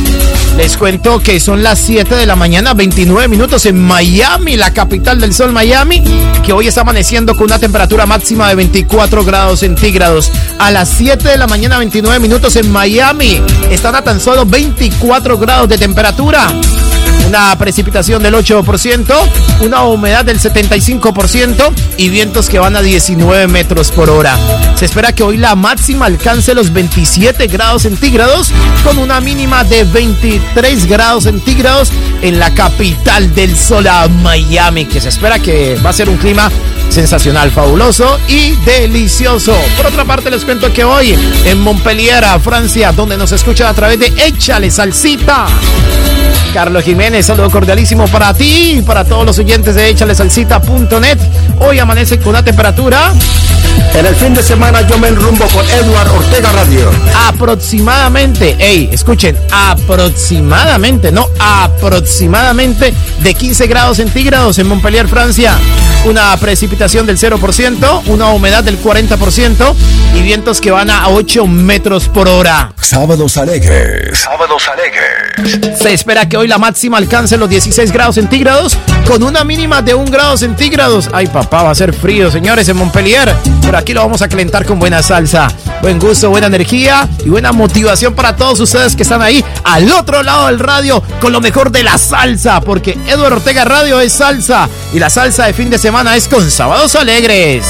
Les 0.57 0.75
cuento 0.75 1.19
que 1.19 1.39
son 1.39 1.61
las 1.61 1.77
7 1.77 2.15
de 2.15 2.25
la 2.25 2.35
mañana, 2.35 2.73
29 2.73 3.27
minutos 3.27 3.67
en 3.67 3.77
Miami, 3.77 4.57
la 4.57 4.73
capital 4.73 5.21
del 5.21 5.35
sol, 5.35 5.51
Miami, 5.51 6.03
que 6.43 6.51
hoy 6.51 6.67
está 6.67 6.81
amaneciendo 6.81 7.35
con 7.35 7.43
una 7.43 7.59
temperatura 7.59 8.07
máxima 8.07 8.49
de 8.49 8.55
24 8.55 9.23
grados 9.23 9.59
centígrados. 9.59 10.31
A 10.57 10.71
las 10.71 10.89
7 10.89 11.29
de 11.29 11.37
la 11.37 11.45
mañana, 11.45 11.77
29 11.77 12.19
minutos 12.19 12.55
en 12.55 12.71
Miami, 12.71 13.39
están 13.69 13.93
a 13.93 14.01
tan 14.01 14.19
solo 14.19 14.47
24 14.47 15.37
grados 15.37 15.69
de 15.69 15.77
temperatura 15.77 16.51
una 17.27 17.57
precipitación 17.57 18.21
del 18.23 18.33
8%, 18.33 19.13
una 19.61 19.83
humedad 19.83 20.25
del 20.25 20.39
75% 20.39 21.73
y 21.97 22.09
vientos 22.09 22.49
que 22.49 22.59
van 22.59 22.75
a 22.75 22.81
19 22.81 23.47
metros 23.47 23.91
por 23.91 24.09
hora. 24.09 24.37
Se 24.75 24.85
espera 24.85 25.13
que 25.13 25.23
hoy 25.23 25.37
la 25.37 25.55
máxima 25.55 26.05
alcance 26.05 26.53
los 26.53 26.71
27 26.71 27.47
grados 27.47 27.83
centígrados 27.83 28.51
con 28.83 28.97
una 28.97 29.21
mínima 29.21 29.63
de 29.63 29.83
23 29.83 30.85
grados 30.85 31.23
centígrados 31.23 31.91
en 32.21 32.39
la 32.39 32.53
capital 32.53 33.33
del 33.33 33.55
sol, 33.55 33.85
Miami, 34.23 34.85
que 34.85 35.01
se 35.01 35.09
espera 35.09 35.39
que 35.39 35.75
va 35.85 35.91
a 35.91 35.93
ser 35.93 36.09
un 36.09 36.17
clima 36.17 36.51
sensacional, 36.89 37.51
fabuloso 37.51 38.19
y 38.27 38.51
delicioso. 38.65 39.55
Por 39.77 39.87
otra 39.87 40.05
parte, 40.05 40.31
les 40.31 40.45
cuento 40.45 40.71
que 40.71 40.83
hoy 40.83 41.15
en 41.45 41.59
Montpellier, 41.61 42.23
Francia, 42.41 42.91
donde 42.91 43.17
nos 43.17 43.31
escuchan 43.31 43.67
a 43.67 43.73
través 43.73 43.99
de 43.99 44.13
Échale 44.17 44.71
Salsita. 44.71 45.47
Carlos 46.53 46.83
Jiménez, 46.95 47.25
saludo 47.25 47.49
cordialísimo 47.49 48.07
para 48.07 48.33
ti 48.33 48.77
y 48.77 48.81
para 48.81 49.03
todos 49.03 49.25
los 49.25 49.37
oyentes 49.37 49.75
de 49.75 49.89
échalesalsita.net. 49.89 51.17
Hoy 51.59 51.77
amanece 51.77 52.17
con 52.19 52.29
una 52.29 52.41
temperatura 52.41 53.11
En 53.95 54.05
el 54.05 54.15
fin 54.15 54.33
de 54.33 54.41
semana 54.41 54.81
yo 54.87 54.97
me 54.97 55.09
enrumbo 55.09 55.45
con 55.47 55.65
Edward 55.69 56.09
Ortega 56.09 56.53
Radio. 56.53 56.89
aproximadamente, 57.27 58.55
hey, 58.59 58.89
escuchen, 58.93 59.37
aproximadamente, 59.51 61.11
no 61.11 61.27
aproximadamente 61.37 62.93
de 63.19 63.33
15 63.33 63.67
grados 63.67 63.97
centígrados 63.97 64.57
en 64.59 64.67
Montpellier, 64.67 65.09
Francia. 65.09 65.57
Una 66.05 66.37
precipitación 66.37 67.05
del 67.05 67.17
0%, 67.17 68.03
una 68.05 68.27
humedad 68.29 68.63
del 68.63 68.81
40% 68.81 69.75
y 70.13 70.21
vientos 70.21 70.61
que 70.61 70.71
van 70.71 70.89
a 70.89 71.09
8 71.09 71.47
metros 71.47 72.07
por 72.07 72.29
hora. 72.29 72.73
Sábados 72.79 73.37
alegres. 73.37 74.19
Sábados 74.19 74.69
alegres. 74.69 75.79
Se 75.79 75.93
espera 75.93 76.29
que 76.29 76.37
hoy 76.37 76.47
la 76.47 76.57
máxima 76.59 76.84
alcance 76.93 77.37
los 77.37 77.49
16 77.49 77.91
grados 77.91 78.15
centígrados 78.15 78.77
con 79.07 79.23
una 79.23 79.43
mínima 79.43 79.81
de 79.81 79.93
1 79.93 80.11
grado 80.11 80.37
centígrados. 80.37 81.09
Ay, 81.13 81.27
papá, 81.27 81.63
va 81.63 81.71
a 81.71 81.75
ser 81.75 81.93
frío, 81.93 82.29
señores, 82.29 82.69
en 82.69 82.77
Montpellier. 82.77 83.35
Pero 83.61 83.77
aquí 83.77 83.93
lo 83.93 84.01
vamos 84.01 84.21
a 84.21 84.27
calentar 84.27 84.65
con 84.65 84.77
buena 84.77 85.01
salsa, 85.01 85.47
buen 85.81 85.99
gusto, 85.99 86.29
buena 86.29 86.47
energía 86.47 87.09
y 87.25 87.29
buena 87.29 87.51
motivación 87.51 88.13
para 88.13 88.35
todos 88.35 88.59
ustedes 88.59 88.95
que 88.95 89.03
están 89.03 89.21
ahí 89.21 89.43
al 89.63 89.91
otro 89.91 90.21
lado 90.21 90.47
del 90.47 90.59
radio 90.59 91.01
con 91.19 91.31
lo 91.31 91.41
mejor 91.41 91.71
de 91.71 91.83
la 91.83 91.97
salsa, 91.97 92.61
porque 92.61 92.97
Eduardo 93.07 93.37
Ortega 93.37 93.65
Radio 93.65 93.99
es 93.99 94.13
salsa 94.13 94.69
y 94.93 94.99
la 94.99 95.09
salsa 95.09 95.45
de 95.45 95.53
fin 95.53 95.69
de 95.69 95.79
semana 95.79 96.15
es 96.15 96.27
con 96.27 96.49
Sábados 96.51 96.95
Alegres. 96.95 97.65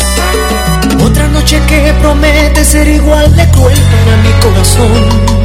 Otra 1.04 1.28
noche 1.28 1.62
que 1.68 1.94
promete 2.02 2.64
ser 2.66 2.88
igual 2.88 3.36
de 3.36 3.48
cruel 3.50 3.78
para 3.80 4.18
mi 4.18 4.32
corazón. 4.42 5.45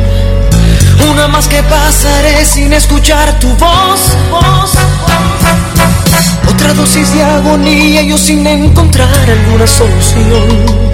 Una 1.08 1.28
más 1.28 1.46
que 1.48 1.62
pasaré 1.62 2.44
sin 2.44 2.72
escuchar 2.72 3.38
tu 3.38 3.48
voz, 3.56 4.16
voz. 4.30 4.72
Otra 6.52 6.74
dosis 6.74 7.12
de 7.14 7.22
agonía, 7.22 8.02
yo 8.02 8.18
sin 8.18 8.46
encontrar 8.46 9.08
alguna 9.08 9.66
solución. 9.66 10.90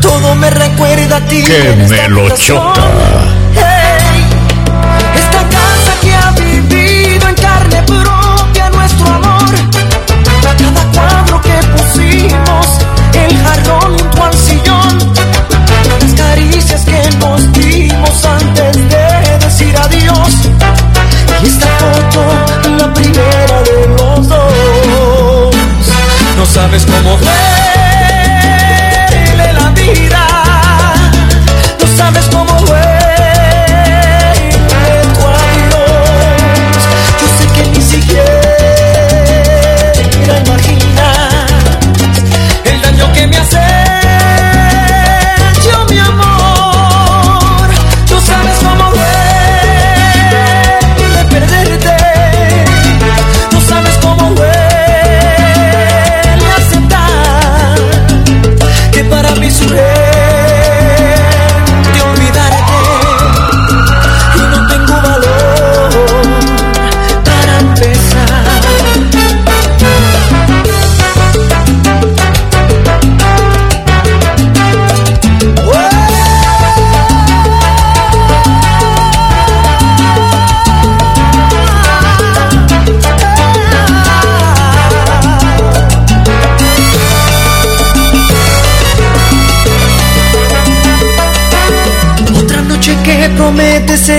Todo 0.00 0.34
me 0.34 0.50
recuerda 0.50 1.16
a 1.16 1.20
ti. 1.20 1.42
¡Qué 1.44 1.72
en 1.72 1.80
esta 1.82 2.08
melochota! 2.08 2.70
habitación. 2.70 3.52
Hey, 3.54 4.24
esta 5.14 5.48
casa 5.48 6.00
que 6.00 6.14
ha 6.14 6.30
vivido 6.32 7.28
en 7.28 7.34
carne 7.36 7.82
propia 7.82 8.70
nuestro 8.70 9.06
amor. 9.06 9.54
Cada 10.42 10.84
cuadro 10.92 11.40
que 11.40 11.54
pusimos, 11.76 12.66
el 13.14 13.38
jarrón 13.44 13.98
junto 13.98 14.24
al 14.24 14.34
sillón. 14.34 14.98
Las 15.88 16.12
caricias 16.14 16.84
que 16.84 17.16
nos 17.18 17.52
dimos 17.52 18.24
antes 18.24 18.88
de 18.90 19.11
decir 19.72 19.78
adiós. 19.78 20.32
Y 21.42 21.46
esta 21.46 21.66
foto, 21.78 22.20
la 22.78 22.92
primera 22.94 23.62
de 23.62 23.88
los 23.88 24.28
dos. 24.28 25.56
No 26.36 26.46
sabes 26.46 26.84
cómo 26.86 27.16
duele 27.16 27.41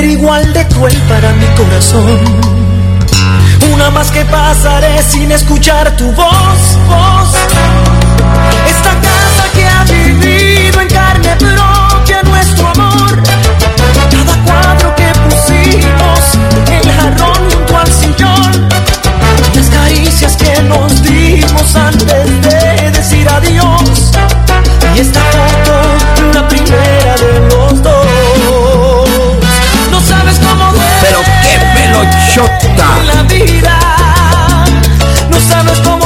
igual 0.02 0.52
de 0.54 0.68
cruel 0.68 0.96
para 1.08 1.32
mi 1.34 1.46
corazón. 1.56 2.20
Una 3.72 3.92
más 3.92 4.10
que 4.12 4.26
pasaré 4.26 5.04
sin 5.04 5.32
escuchar 5.32 5.96
tu 5.96 6.12
voz, 6.14 6.78
voz. 6.88 7.30
Esta 8.68 8.94
casa 9.02 9.44
que 9.54 9.66
ha 9.66 9.84
vivido 9.84 10.82
en 10.82 10.88
carne 10.88 11.36
propia 11.36 12.24
nuestro 12.24 12.68
amor. 12.70 13.24
Cada 14.10 14.44
cuadro 14.46 14.96
que 14.96 15.12
pusimos, 15.30 16.22
el 16.72 16.92
jarrón 16.92 17.52
junto 17.52 17.78
al 17.78 17.92
sillón. 17.92 18.70
Las 19.54 19.70
caricias 19.70 20.36
que 20.38 20.62
nos 20.64 21.04
dimos 21.04 21.76
antes 21.76 22.42
de 22.42 22.63
melochota. 32.36 33.04
La 33.06 33.24
vida. 33.24 33.80
No 35.30 35.40
sabes 35.40 35.80
cómo 35.82 36.03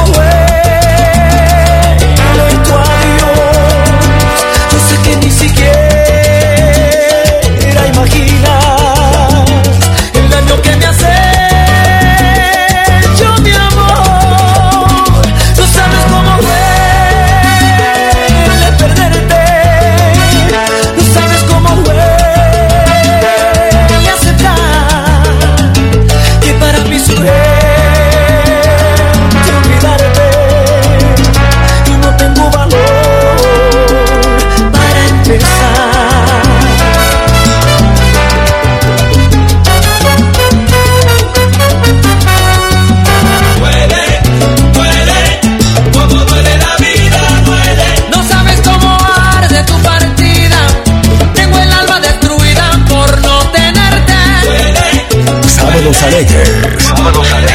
Sábados 55.78 56.02
Alegres. 56.02 56.82
Sábados 56.82 57.32
Alegres. 57.32 57.47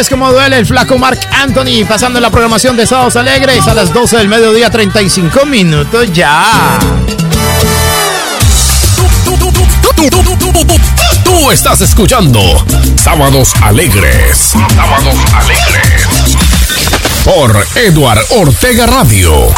Sabes 0.00 0.08
cómo 0.08 0.32
duele 0.32 0.56
el 0.56 0.64
flaco 0.64 0.96
Mark 0.96 1.20
Anthony 1.30 1.84
pasando 1.86 2.20
la 2.20 2.30
programación 2.30 2.74
de 2.74 2.86
Sábados 2.86 3.16
Alegres 3.16 3.68
a 3.68 3.74
las 3.74 3.92
12 3.92 4.16
del 4.16 4.28
mediodía, 4.28 4.70
35 4.70 5.44
minutos 5.44 6.10
ya. 6.14 6.78
Tú 11.22 11.50
estás 11.50 11.82
escuchando 11.82 12.40
Sábados 12.96 13.52
Alegres. 13.60 14.54
Sábados 14.74 15.16
Alegres. 15.34 16.06
Por 17.22 17.66
Eduard 17.74 18.24
Ortega 18.30 18.86
Radio. 18.86 19.48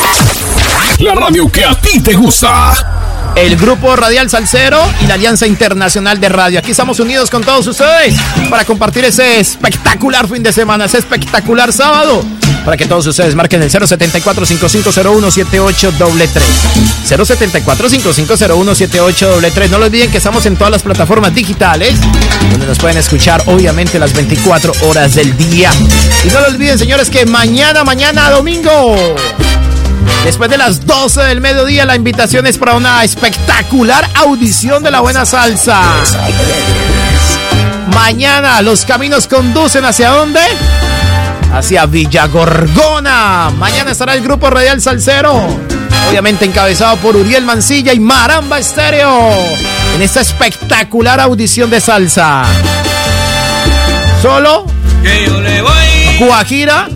La 0.98 1.14
radio 1.14 1.52
que 1.52 1.64
a 1.64 1.80
ti 1.80 2.00
te 2.00 2.14
gusta 2.14 2.91
el 3.34 3.56
Grupo 3.56 3.96
Radial 3.96 4.30
Salcero 4.30 4.80
y 5.02 5.06
la 5.06 5.14
Alianza 5.14 5.46
Internacional 5.46 6.20
de 6.20 6.28
Radio. 6.28 6.58
Aquí 6.58 6.72
estamos 6.72 7.00
unidos 7.00 7.30
con 7.30 7.42
todos 7.42 7.66
ustedes 7.66 8.16
para 8.50 8.64
compartir 8.64 9.04
ese 9.04 9.40
espectacular 9.40 10.28
fin 10.28 10.42
de 10.42 10.52
semana, 10.52 10.84
ese 10.84 10.98
espectacular 10.98 11.72
sábado. 11.72 12.22
Para 12.64 12.76
que 12.76 12.86
todos 12.86 13.06
ustedes 13.06 13.34
marquen 13.34 13.62
el 13.62 13.70
074-5501-7833. 13.70 16.28
074-5501-7833. 17.08 19.70
No 19.70 19.78
lo 19.78 19.86
olviden 19.86 20.10
que 20.10 20.18
estamos 20.18 20.44
en 20.46 20.56
todas 20.56 20.70
las 20.70 20.82
plataformas 20.82 21.34
digitales, 21.34 21.94
donde 22.50 22.66
nos 22.66 22.78
pueden 22.78 22.98
escuchar 22.98 23.42
obviamente 23.46 23.98
las 23.98 24.12
24 24.12 24.72
horas 24.82 25.16
del 25.16 25.36
día. 25.36 25.72
Y 26.24 26.28
no 26.28 26.40
lo 26.40 26.46
olviden, 26.48 26.78
señores, 26.78 27.10
que 27.10 27.26
mañana, 27.26 27.82
mañana, 27.82 28.30
domingo. 28.30 29.16
Después 30.24 30.48
de 30.50 30.56
las 30.56 30.86
12 30.86 31.20
del 31.22 31.40
mediodía, 31.40 31.84
la 31.84 31.96
invitación 31.96 32.46
es 32.46 32.56
para 32.56 32.74
una 32.74 33.02
espectacular 33.02 34.08
audición 34.14 34.82
de 34.82 34.90
la 34.92 35.00
buena 35.00 35.26
salsa. 35.26 35.82
Mañana 37.92 38.62
los 38.62 38.84
caminos 38.84 39.26
conducen 39.26 39.84
hacia 39.84 40.10
dónde? 40.10 40.40
Hacia 41.52 41.86
Villa 41.86 42.28
Gorgona. 42.28 43.50
Mañana 43.58 43.90
estará 43.90 44.14
el 44.14 44.22
grupo 44.22 44.48
Radial 44.48 44.80
Salcero. 44.80 45.34
Obviamente 46.08 46.44
encabezado 46.44 46.96
por 46.98 47.16
Uriel 47.16 47.44
Mancilla 47.44 47.92
y 47.92 47.98
Maramba 47.98 48.60
Estéreo. 48.60 49.30
En 49.94 50.02
esta 50.02 50.20
espectacular 50.20 51.18
audición 51.20 51.68
de 51.68 51.80
salsa. 51.80 52.44
Solo. 54.22 54.66
Guajira 56.20 56.88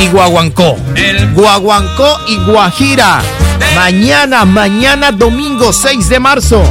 y 0.00 0.08
Guaguancó. 0.08 0.76
Guaguancó 1.34 2.18
y 2.26 2.36
Guajira. 2.38 3.20
Mañana, 3.74 4.44
mañana 4.44 5.12
domingo 5.12 5.72
6 5.72 6.08
de 6.08 6.20
marzo. 6.20 6.62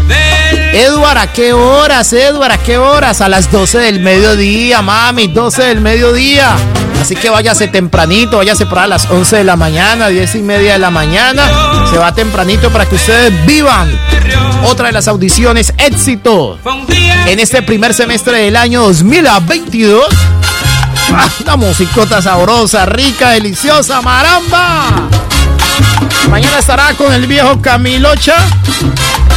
Eduard, 0.74 1.18
¿a 1.18 1.28
qué 1.32 1.54
horas, 1.54 2.12
Eduard? 2.14 2.52
¿A 2.52 2.58
qué 2.58 2.78
horas? 2.78 3.22
A 3.22 3.30
las 3.30 3.52
12 3.52 3.80
del 3.80 4.00
mediodía, 4.00 4.82
mami, 4.82 5.28
12 5.28 5.64
del 5.64 5.82
mediodía. 5.82 6.56
Así 7.02 7.16
que 7.16 7.30
váyase 7.30 7.68
tempranito, 7.68 8.38
váyase 8.38 8.66
para 8.66 8.86
las 8.86 9.10
11 9.10 9.38
de 9.38 9.44
la 9.44 9.56
mañana, 9.56 10.10
10 10.10 10.36
y 10.36 10.42
media 10.42 10.74
de 10.74 10.80
la 10.80 10.90
mañana. 10.90 11.50
Se 11.90 11.98
va 11.98 12.14
tempranito 12.14 12.70
para 12.70 12.86
que 12.86 12.96
ustedes 12.96 13.34
vivan 13.46 13.90
otra 14.66 14.88
de 14.88 14.94
las 14.94 15.08
audiciones 15.08 15.74
éxito 15.78 16.60
en 17.26 17.40
este 17.40 17.62
primer 17.62 17.94
semestre 17.94 18.40
del 18.40 18.56
año 18.56 18.82
2022 18.84 20.08
una 21.42 21.56
musicota 21.56 22.22
sabrosa, 22.22 22.86
rica, 22.86 23.32
deliciosa, 23.32 24.02
maramba. 24.02 25.08
Mañana 26.30 26.60
estará 26.60 26.94
con 26.94 27.14
el 27.14 27.26
viejo 27.28 27.62
Camilocha. 27.62 28.36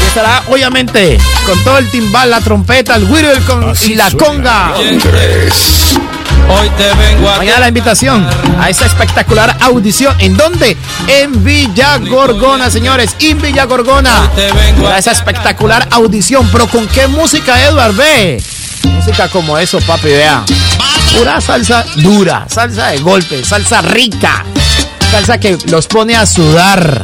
Y 0.02 0.06
estará, 0.06 0.42
obviamente, 0.50 1.18
con 1.46 1.62
todo 1.64 1.78
el 1.78 1.90
timbal, 1.90 2.30
la 2.30 2.40
trompeta, 2.40 2.94
el 2.96 3.06
güiro 3.06 3.28
y 3.82 3.94
la 3.94 4.10
conga. 4.10 4.72
Hoy 6.48 6.68
te 6.76 6.92
vengo 6.94 7.30
a 7.30 7.38
Mañana 7.38 7.60
la 7.60 7.68
invitación 7.68 8.26
a 8.58 8.68
esa 8.68 8.84
espectacular 8.86 9.56
audición. 9.60 10.14
¿En 10.18 10.36
dónde? 10.36 10.76
En 11.06 11.42
Villa 11.44 11.98
Gorgona, 11.98 12.68
señores. 12.70 13.16
En 13.20 13.40
Villa 13.40 13.64
Gorgona. 13.64 14.28
A 14.86 14.98
esa 14.98 15.12
espectacular 15.12 15.88
audición. 15.92 16.48
Pero 16.52 16.66
¿con 16.66 16.86
qué 16.88 17.06
música, 17.06 17.62
Edward? 17.64 17.94
Ve. 17.94 18.42
Música 18.84 19.28
como 19.28 19.56
eso, 19.56 19.78
papi, 19.80 20.08
vea. 20.08 20.44
Pura 21.16 21.40
salsa 21.40 21.84
dura, 21.96 22.46
salsa 22.48 22.88
de 22.88 22.98
golpe, 22.98 23.44
salsa 23.44 23.82
rica, 23.82 24.44
salsa 25.10 25.38
que 25.38 25.58
los 25.66 25.86
pone 25.86 26.16
a 26.16 26.24
sudar. 26.26 27.02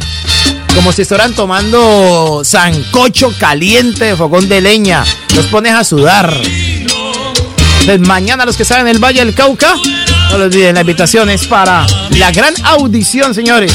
Como 0.75 0.91
si 0.91 1.03
estuvieran 1.03 1.33
tomando 1.33 2.41
sancocho 2.43 3.33
caliente 3.37 4.05
de 4.05 4.15
fogón 4.15 4.49
de 4.49 4.61
leña. 4.61 5.03
Los 5.35 5.47
pones 5.47 5.73
a 5.73 5.83
sudar. 5.83 6.33
Entonces, 7.81 8.07
mañana 8.07 8.45
los 8.45 8.57
que 8.57 8.65
salen 8.65 8.87
el 8.87 8.99
Valle 8.99 9.23
del 9.23 9.33
Cauca, 9.35 9.73
no 10.31 10.37
lo 10.37 10.45
olviden, 10.45 10.75
la 10.75 10.81
invitación 10.81 11.29
es 11.29 11.45
para 11.47 11.85
la 12.17 12.31
gran 12.31 12.53
audición, 12.63 13.33
señores. 13.33 13.71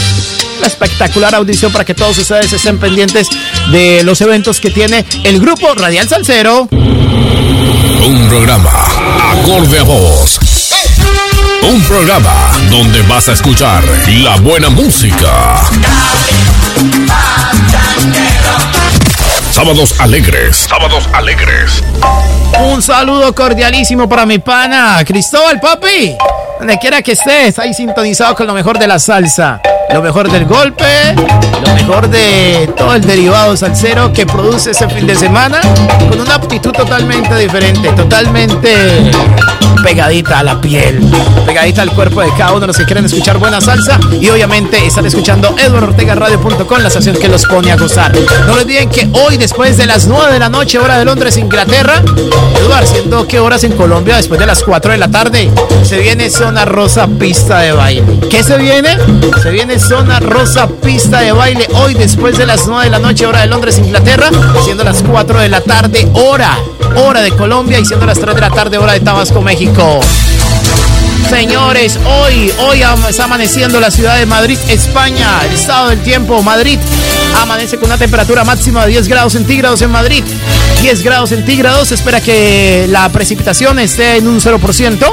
La 0.61 0.67
espectacular 0.67 1.35
audición 1.35 1.73
para 1.73 1.85
que 1.85 1.95
todos 1.95 2.19
ustedes 2.19 2.53
estén 2.53 2.79
pendientes 2.79 3.29
de 3.71 4.03
los 4.05 4.21
eventos 4.21 4.61
que 4.61 4.71
tiene 4.71 5.05
el 5.25 5.41
grupo 5.41 5.75
Radial 5.75 6.09
Salcero. 6.09 6.69
Un 6.71 8.29
programa 8.29 8.94
acorde 9.41 9.79
a 9.79 9.83
voz. 9.83 10.39
Un 11.63 11.81
programa 11.83 12.53
donde 12.71 13.03
vas 13.03 13.29
a 13.29 13.33
escuchar 13.33 13.83
la 14.09 14.37
buena 14.37 14.71
música. 14.71 15.61
Sábados 19.51 19.99
alegres. 20.01 20.57
Sábados 20.57 21.09
alegres. 21.13 21.83
Un 22.61 22.83
saludo 22.83 23.35
cordialísimo 23.35 24.09
para 24.09 24.27
mi 24.27 24.39
pana 24.39 25.03
Cristóbal, 25.05 25.61
papi. 25.61 26.17
Donde 26.59 26.79
quiera 26.79 27.03
que 27.03 27.13
estés, 27.13 27.59
ahí 27.59 27.75
sintonizado 27.75 28.35
con 28.35 28.47
lo 28.47 28.55
mejor 28.55 28.79
de 28.79 28.87
la 28.87 28.99
salsa, 28.99 29.61
lo 29.93 30.03
mejor 30.03 30.31
del 30.31 30.45
golpe, 30.47 31.15
lo 31.15 31.75
mejor 31.75 32.09
de 32.09 32.71
todo 32.77 32.95
el 32.95 33.03
derivado 33.03 33.57
salsero 33.57 34.13
que 34.13 34.27
produce 34.27 34.71
ese 34.71 34.89
fin 34.89 35.07
de 35.07 35.15
semana, 35.15 35.61
con 36.09 36.21
una 36.21 36.35
aptitud 36.35 36.73
totalmente 36.73 37.37
diferente, 37.37 37.91
totalmente 37.93 39.13
pegadita 39.85 40.39
a 40.39 40.43
la 40.43 40.61
piel, 40.63 40.99
pegadita 41.45 41.83
al 41.83 41.93
cuerpo 41.93 42.23
de 42.23 42.31
cada 42.39 42.53
uno 42.53 42.61
de 42.61 42.69
los 42.69 42.79
que 42.79 42.87
quieren 42.87 43.05
escuchar 43.05 43.37
buena 43.37 43.61
salsa 43.61 44.01
y 44.19 44.31
obviamente 44.31 44.79
están 44.85 45.05
escuchando 45.05 45.55
eduardortegaradio.com, 45.59 46.79
la 46.81 46.89
estación 46.89 47.15
que 47.17 47.29
los 47.29 47.45
pone 47.45 47.71
a 47.71 47.77
gozar. 47.77 48.13
No 48.47 48.55
olviden 48.55 48.89
que 48.89 49.07
hoy, 49.13 49.37
después 49.37 49.77
de 49.77 49.87
las 49.87 50.07
9 50.07 50.33
de 50.33 50.39
la 50.39 50.49
noche, 50.49 50.79
hora 50.79 50.99
de 50.99 51.05
Londres, 51.05 51.37
Inglaterra, 51.37 52.03
Eduard, 52.59 52.87
siendo 52.87 53.29
qué 53.29 53.41
horas 53.41 53.63
en 53.65 53.73
Colombia, 53.73 54.17
después 54.17 54.41
de 54.41 54.47
las 54.47 54.63
4 54.63 54.93
de 54.93 54.99
la 54.99 55.11
tarde, 55.11 55.51
se 55.83 55.99
viene 55.99 56.31
Zona 56.31 56.65
Rosa 56.65 57.07
Pista 57.07 57.59
de 57.59 57.73
Baile. 57.73 58.21
¿Qué 58.31 58.43
se 58.43 58.57
viene? 58.57 58.97
Se 59.43 59.51
viene 59.51 59.79
Zona 59.79 60.19
Rosa 60.19 60.67
Pista 60.67 61.21
de 61.21 61.33
Baile 61.33 61.69
hoy, 61.75 61.93
después 61.93 62.39
de 62.39 62.47
las 62.47 62.67
9 62.67 62.85
de 62.85 62.91
la 62.91 63.01
noche, 63.01 63.27
hora 63.27 63.43
de 63.43 63.49
Londres, 63.49 63.79
Inglaterra, 63.79 64.31
siendo 64.65 64.83
las 64.83 65.03
4 65.03 65.41
de 65.41 65.51
la 65.51 65.61
tarde, 65.61 66.09
hora, 66.15 66.57
hora 66.97 67.21
de 67.21 67.33
Colombia 67.33 67.79
y 67.79 67.85
siendo 67.85 68.07
las 68.07 68.19
3 68.19 68.35
de 68.35 68.41
la 68.41 68.51
tarde, 68.51 68.79
hora 68.79 68.95
de 68.95 69.01
Tabasco, 69.01 69.43
México. 69.43 69.74
Señores, 71.29 71.99
hoy, 72.07 72.53
hoy 72.59 72.83
está 73.09 73.25
amaneciendo 73.25 73.81
la 73.81 73.91
ciudad 73.91 74.19
de 74.19 74.27
Madrid, 74.27 74.57
España, 74.69 75.41
el 75.45 75.53
estado 75.53 75.89
del 75.89 76.01
tiempo, 76.01 76.41
Madrid. 76.43 76.79
Amanece 77.43 77.77
con 77.77 77.87
una 77.87 77.99
temperatura 77.99 78.45
máxima 78.45 78.85
de 78.85 78.93
10 78.93 79.09
grados 79.09 79.33
centígrados 79.33 79.83
en 79.83 79.91
Madrid. 79.91 80.23
10 80.83 81.03
grados 81.03 81.31
centígrados, 81.31 81.91
espera 81.91 82.21
que 82.21 82.87
la 82.89 83.09
precipitación 83.09 83.79
esté 83.79 84.17
en 84.17 84.29
un 84.29 84.41
0%, 84.41 85.13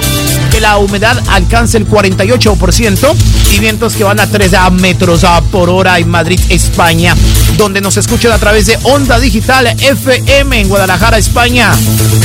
que 0.51 0.61
la 0.61 0.77
humedad 0.77 1.17
alcance 1.29 1.77
el 1.77 1.87
48% 1.87 3.15
y 3.55 3.59
vientos 3.59 3.95
que 3.95 4.03
van 4.03 4.19
a 4.19 4.27
3 4.27 4.51
metros 4.73 5.25
por 5.49 5.69
hora 5.69 5.97
en 5.97 6.09
Madrid, 6.09 6.39
España, 6.49 7.15
donde 7.57 7.81
nos 7.81 7.97
escuchan 7.97 8.31
a 8.31 8.37
través 8.37 8.67
de 8.67 8.77
Onda 8.83 9.19
Digital 9.19 9.67
FM 9.79 10.59
en 10.59 10.69
Guadalajara, 10.69 11.17
España. 11.17 11.71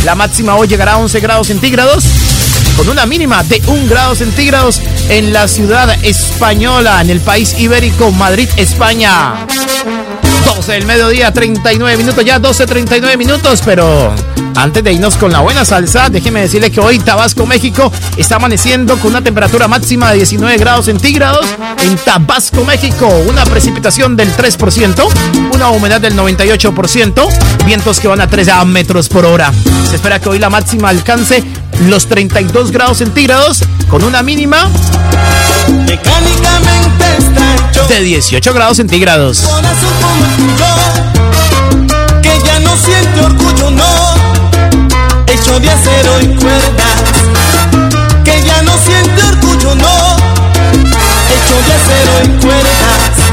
La 0.05 0.15
máxima 0.15 0.57
hoy 0.57 0.69
llegará 0.69 0.95
a 0.95 0.99
11 0.99 1.21
grados 1.21 1.47
centígrados 1.47 2.05
con 2.77 2.89
una 2.89 3.07
mínima 3.07 3.43
de 3.43 3.63
1 3.67 3.89
grado 3.89 4.15
centígrados 4.15 4.81
en 5.09 5.33
la 5.33 5.49
ciudad 5.49 5.97
española, 6.05 7.01
en 7.01 7.11
el 7.11 7.21
país 7.21 7.59
ibérico, 7.59 8.13
Madrid, 8.13 8.49
España. 8.57 9.47
12 10.45 10.73
del 10.73 10.87
mediodía, 10.87 11.33
39 11.33 11.97
minutos, 11.97 12.25
ya 12.25 12.39
12, 12.39 12.67
39 12.67 13.17
minutos, 13.17 13.63
pero 13.65 14.15
antes 14.57 14.83
de 14.83 14.93
irnos 14.93 15.17
con 15.17 15.33
la 15.33 15.41
buena 15.41 15.65
salsa, 15.65 16.09
déjeme 16.09 16.41
decirle 16.41 16.71
que 16.71 16.81
hoy 16.81 16.99
Tabasco, 16.99 17.47
México, 17.47 17.93
está 18.17 18.37
amaneciendo 18.37 18.97
con 18.99 19.11
una 19.11 19.23
temperatura 19.23 19.69
máxima 19.69 20.11
de 20.11 20.17
19 20.17 20.57
grados 20.57 20.87
centígrados. 20.87 21.47
En 21.85 21.97
Tabasco, 21.97 22.65
México, 22.65 23.07
una 23.29 23.45
precipitación 23.45 24.17
del 24.17 24.35
3%, 24.35 25.53
una 25.55 25.69
humedad 25.69 26.01
del 26.01 26.17
98%, 26.17 27.65
vientos 27.67 28.01
que 28.01 28.09
van 28.09 28.23
a 28.23 28.29
3 28.29 28.49
metros 28.67 29.09
por 29.09 29.27
hora. 29.27 29.53
Se 29.89 29.97
espera 29.97 30.21
que 30.21 30.31
hoy 30.31 30.39
la 30.39 30.49
máxima 30.49 30.89
alcance 30.89 31.45
los 31.81 32.07
32 32.07 32.71
grados 32.71 32.99
centígrados 32.99 33.63
con 33.89 34.03
una 34.03 34.23
mínima 34.23 34.69
mecánicamente 35.87 37.05
de 37.89 38.01
18 38.01 38.53
grados 38.53 38.79
centígrados. 38.79 39.45
que 42.23 42.41
ya 42.45 42.59
no 42.61 42.77
siente 42.77 43.21
orgullo, 43.21 43.71
no. 43.71 44.15
Hecho 45.27 45.61
de 45.61 45.71
acero 45.71 46.21
y 46.21 46.27
cuerdas, 46.35 47.03
que 48.25 48.43
ya 48.43 48.63
no 48.63 48.73
siente 48.79 49.23
orgullo, 49.23 49.75
no. 49.77 50.17
Hecho 51.31 51.57
de 51.67 51.73
acero 51.75 52.25
y 52.25 52.29
cuerdas. 52.45 53.26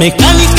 mecánica. 0.00 0.49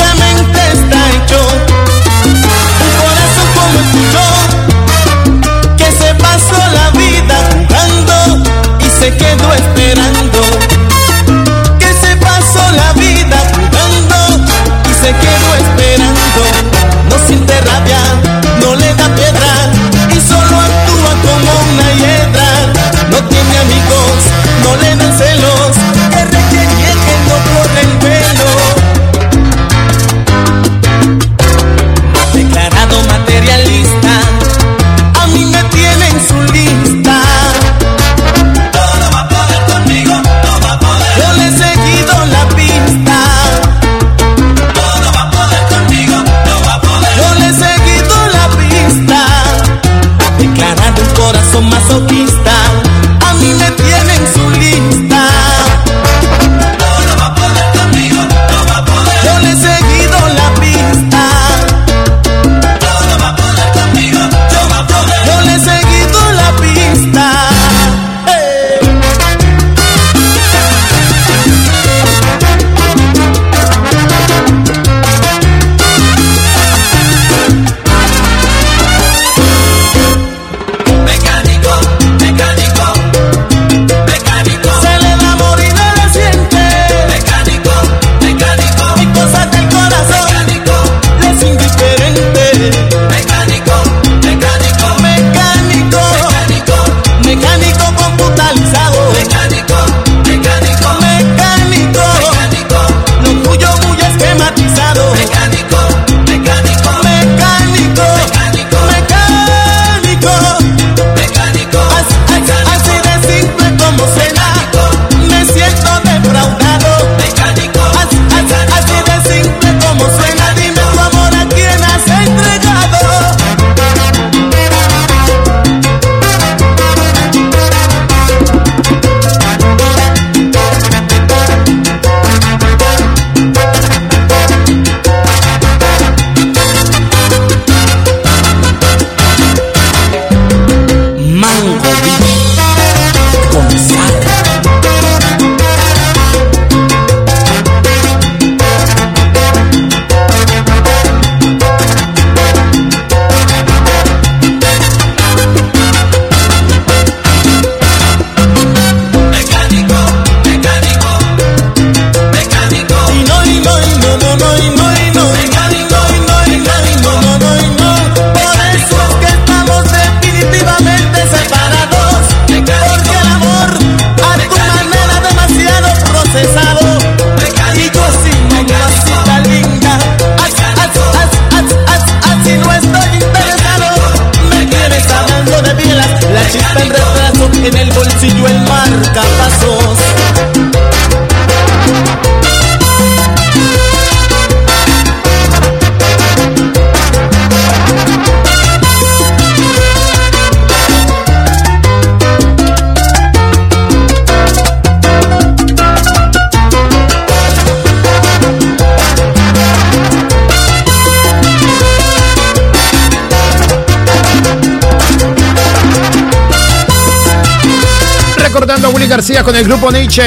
García 219.12 219.42
con 219.44 219.54
el 219.54 219.64
grupo 219.64 219.92
Nietzsche. 219.92 220.22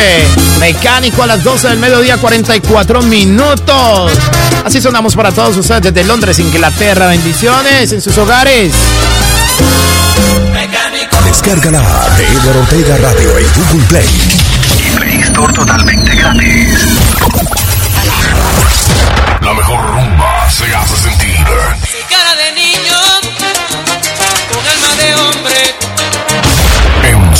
Mecánico 0.60 1.24
a 1.24 1.26
las 1.26 1.44
12 1.44 1.70
del 1.70 1.80
mediodía, 1.80 2.18
44 2.18 3.02
minutos. 3.02 4.12
Así 4.64 4.80
sonamos 4.80 5.16
para 5.16 5.32
todos 5.32 5.58
ustedes 5.58 5.82
desde 5.92 6.04
Londres, 6.04 6.38
Inglaterra. 6.38 7.08
Bendiciones 7.08 7.92
en 7.92 8.00
sus 8.00 8.16
hogares. 8.20 8.76
Descárgala 11.26 11.82
de 12.16 12.26
Edward 12.28 12.58
Ortega 12.58 12.98
Radio 12.98 13.40
en 13.40 13.48
Google 13.56 13.86
Play. 13.88 14.06
Y 14.86 14.96
Play 14.96 15.20
Store 15.22 15.52
totalmente 15.52 16.16
gratis. 16.16 17.05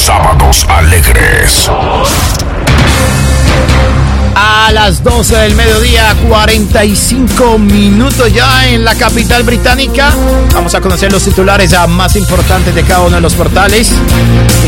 Sábados 0.06 0.68
Alegres. 0.70 1.68
A 4.36 4.72
las 4.72 5.04
12 5.04 5.36
del 5.36 5.56
mediodía, 5.56 6.16
45 6.28 7.58
minutos 7.58 8.32
ya 8.32 8.68
en 8.68 8.86
la 8.86 8.94
capital 8.94 9.42
británica. 9.42 10.16
Vamos 10.54 10.76
a 10.76 10.82
conocer 10.82 11.12
los 11.12 11.24
titulares 11.24 11.74
ah, 11.74 11.88
más 11.88 12.16
importantes 12.18 12.76
de 12.76 12.84
cada 12.84 13.02
uno 13.02 13.16
de 13.16 13.22
los 13.24 13.34
portales. 13.34 13.90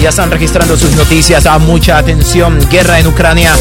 Ya 0.01 0.09
están 0.09 0.31
registrando 0.31 0.75
sus 0.75 0.95
noticias. 0.95 1.45
A 1.45 1.59
mucha 1.59 1.99
atención. 1.99 2.57
Guerra 2.71 2.97
en 2.97 3.05
Ucrania. 3.05 3.53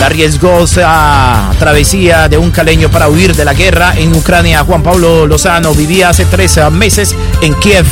La 0.00 0.08
riesgosa 0.08 1.50
travesía 1.58 2.28
de 2.28 2.38
un 2.38 2.50
caleño 2.52 2.88
para 2.88 3.08
huir 3.08 3.34
de 3.34 3.44
la 3.44 3.52
guerra 3.52 3.94
en 3.96 4.14
Ucrania. 4.14 4.64
Juan 4.64 4.82
Pablo 4.82 5.26
Lozano 5.26 5.74
vivía 5.74 6.08
hace 6.08 6.24
tres 6.24 6.56
ah, 6.56 6.70
meses 6.70 7.16
en 7.42 7.52
Kiev, 7.54 7.84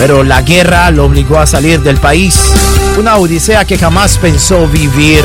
pero 0.00 0.24
la 0.24 0.40
guerra 0.40 0.90
lo 0.90 1.04
obligó 1.04 1.38
a 1.38 1.46
salir 1.46 1.82
del 1.82 1.98
país. 1.98 2.34
Una 2.98 3.18
odisea 3.18 3.66
que 3.66 3.76
jamás 3.76 4.16
pensó 4.16 4.66
vivir. 4.66 5.22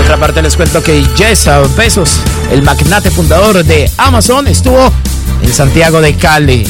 Otra 0.00 0.16
parte, 0.16 0.40
les 0.40 0.54
cuento 0.54 0.80
que 0.80 1.04
Jeff 1.16 1.48
Bezos, 1.76 2.20
el 2.52 2.62
magnate 2.62 3.10
fundador 3.10 3.64
de 3.64 3.90
Amazon, 3.98 4.46
estuvo 4.46 4.92
en 5.42 5.52
Santiago 5.52 6.00
de 6.00 6.14
Cali. 6.14 6.64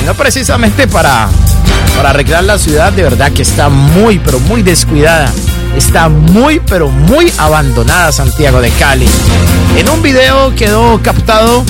Y 0.00 0.06
no 0.06 0.14
precisamente 0.14 0.88
para, 0.88 1.28
para 1.96 2.10
arreglar 2.10 2.44
la 2.44 2.58
ciudad, 2.58 2.90
de 2.90 3.02
verdad 3.02 3.30
que 3.30 3.42
está 3.42 3.68
muy, 3.68 4.18
pero 4.20 4.40
muy 4.40 4.62
descuidada. 4.62 5.30
está 5.76 6.08
muy, 6.08 6.60
pero 6.60 6.88
muy 6.88 7.30
abandonada 7.36 8.10
Santiago 8.10 8.62
de 8.62 8.70
Cali. 8.70 9.08
En 9.76 9.86
un 9.90 10.00
video 10.00 10.54
quedó 10.54 10.98
captado 11.02 11.62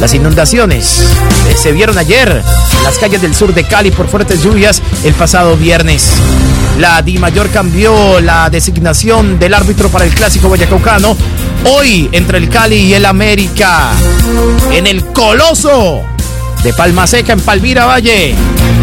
las 0.00 0.14
inundaciones 0.14 1.00
eh, 1.48 1.54
se 1.56 1.72
vieron 1.72 1.96
ayer 1.98 2.42
en 2.76 2.84
las 2.84 2.98
calles 2.98 3.22
del 3.22 3.34
sur 3.34 3.54
de 3.54 3.64
Cali 3.64 3.90
por 3.90 4.08
fuertes 4.08 4.42
lluvias 4.42 4.82
el 5.04 5.14
pasado 5.14 5.56
viernes. 5.56 6.10
La 6.78 7.00
Di 7.02 7.18
Mayor 7.18 7.48
cambió 7.50 8.20
la 8.20 8.50
designación 8.50 9.38
del 9.38 9.54
árbitro 9.54 9.88
para 9.88 10.04
el 10.04 10.14
clásico 10.14 10.48
Boyacaucano 10.48 11.16
hoy 11.64 12.08
entre 12.12 12.38
el 12.38 12.48
Cali 12.48 12.76
y 12.76 12.94
el 12.94 13.06
América. 13.06 13.92
En 14.72 14.86
el 14.86 15.04
Coloso 15.06 16.04
de 16.62 16.72
Palma 16.74 17.06
Seca 17.06 17.32
en 17.32 17.40
Palmira 17.40 17.86
Valle. 17.86 18.34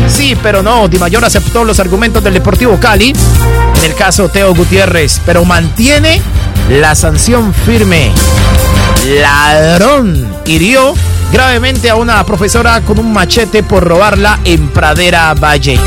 Sí, 0.08 0.36
pero 0.42 0.64
no, 0.64 0.88
Di 0.88 0.98
Mayor 0.98 1.26
aceptó 1.26 1.64
los 1.64 1.80
argumentos 1.80 2.24
del 2.24 2.34
Deportivo 2.34 2.80
Cali 2.80 3.14
en 3.78 3.84
el 3.84 3.96
caso 3.96 4.30
Teo 4.30 4.56
Gutiérrez, 4.56 5.22
pero 5.26 5.46
mantiene 5.46 6.22
la 6.70 6.96
sanción 6.96 7.54
firme. 7.54 8.12
Ladrón 9.06 10.34
hirió 10.46 10.94
gravemente 11.32 11.90
a 11.90 11.96
una 11.96 12.26
profesora 12.26 12.82
con 12.82 13.00
un 13.00 13.12
machete 13.12 13.62
por 13.64 13.84
robarla 13.84 14.40
en 14.46 14.70
Pradera 14.70 15.34
Valle. 15.34 15.78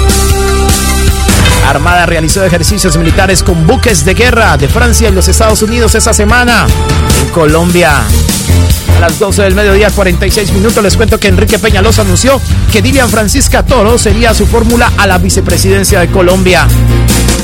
Armada 1.69 2.07
realizó 2.07 2.45
ejercicios 2.45 2.97
militares 2.97 3.43
con 3.43 3.67
buques 3.67 4.05
de 4.05 4.15
guerra 4.15 4.57
de 4.57 4.69
Francia 4.69 5.09
y 5.09 5.13
los 5.13 5.29
Estados 5.29 5.63
Unidos 5.63 5.95
esa 5.95 6.13
semana. 6.13 6.67
En 7.23 7.29
Colombia, 7.31 8.03
a 8.97 9.01
las 9.01 9.19
12 9.19 9.43
del 9.43 9.55
mediodía, 9.55 9.91
46 9.91 10.53
minutos, 10.53 10.83
les 10.83 10.97
cuento 10.97 11.19
que 11.19 11.29
Enrique 11.29 11.59
Peñalosa 11.59 12.03
anunció 12.03 12.41
que 12.73 12.83
Dilian 12.83 13.11
Francisca 13.11 13.65
Toro 13.65 13.99
sería 13.99 14.33
su 14.33 14.47
fórmula 14.47 14.93
a 14.97 15.07
la 15.07 15.19
vicepresidencia 15.19 16.01
de 16.01 16.09
Colombia. 16.09 16.69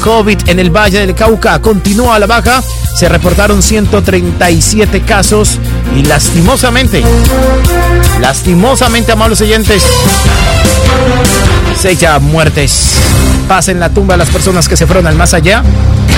COVID 0.03 0.49
en 0.49 0.59
el 0.59 0.71
Valle 0.71 1.01
del 1.01 1.15
Cauca 1.15 1.61
continúa 1.61 2.17
a 2.17 2.19
la 2.19 2.27
baja. 2.27 2.63
Se 2.97 3.09
reportaron 3.09 3.63
137 3.63 5.03
casos 5.03 5.59
y 5.97 6.05
lastimosamente, 6.05 7.03
lastimosamente, 8.21 9.13
amables 9.13 9.41
oyentes, 9.41 9.85
seis 11.81 11.99
ya 11.99 12.19
muertes. 12.19 13.01
Paz 13.53 13.69
en 13.69 13.81
la 13.81 13.91
tumba 13.91 14.15
a 14.15 14.17
las 14.17 14.31
personas 14.31 14.67
que 14.67 14.79
se 14.79 14.87
fueron 14.87 15.07
al 15.07 15.15
más 15.15 15.35
allá 15.35 15.63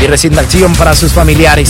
y 0.01 0.07
resignación 0.07 0.73
para 0.77 0.95
sus 0.95 1.11
familiares. 1.11 1.69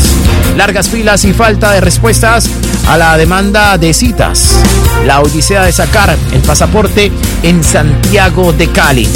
Largas 0.58 0.90
filas 0.90 1.24
y 1.24 1.32
falta 1.32 1.72
de 1.72 1.80
respuestas 1.80 2.50
a 2.86 2.98
la 2.98 3.16
demanda 3.16 3.78
de 3.78 3.94
citas. 3.94 4.60
La 5.06 5.22
odisea 5.22 5.64
de 5.64 5.72
sacar 5.72 6.14
el 6.34 6.42
pasaporte 6.42 7.10
en 7.42 7.64
Santiago 7.64 8.52
de 8.52 8.68
Cali. 8.72 9.08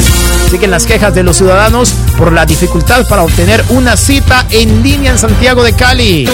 Siguen 0.51 0.71
las 0.71 0.87
quejas 0.87 1.15
de 1.15 1.23
los 1.23 1.37
ciudadanos 1.37 1.93
por 2.17 2.33
la 2.33 2.47
dificultad 2.47 3.07
para 3.07 3.25
obtener 3.25 3.63
una 3.69 3.99
cita 3.99 4.47
en 4.51 4.83
línea 4.83 5.13
en 5.13 5.19
Santiago 5.19 5.63
de 5.63 5.75
Cali. 5.75 6.27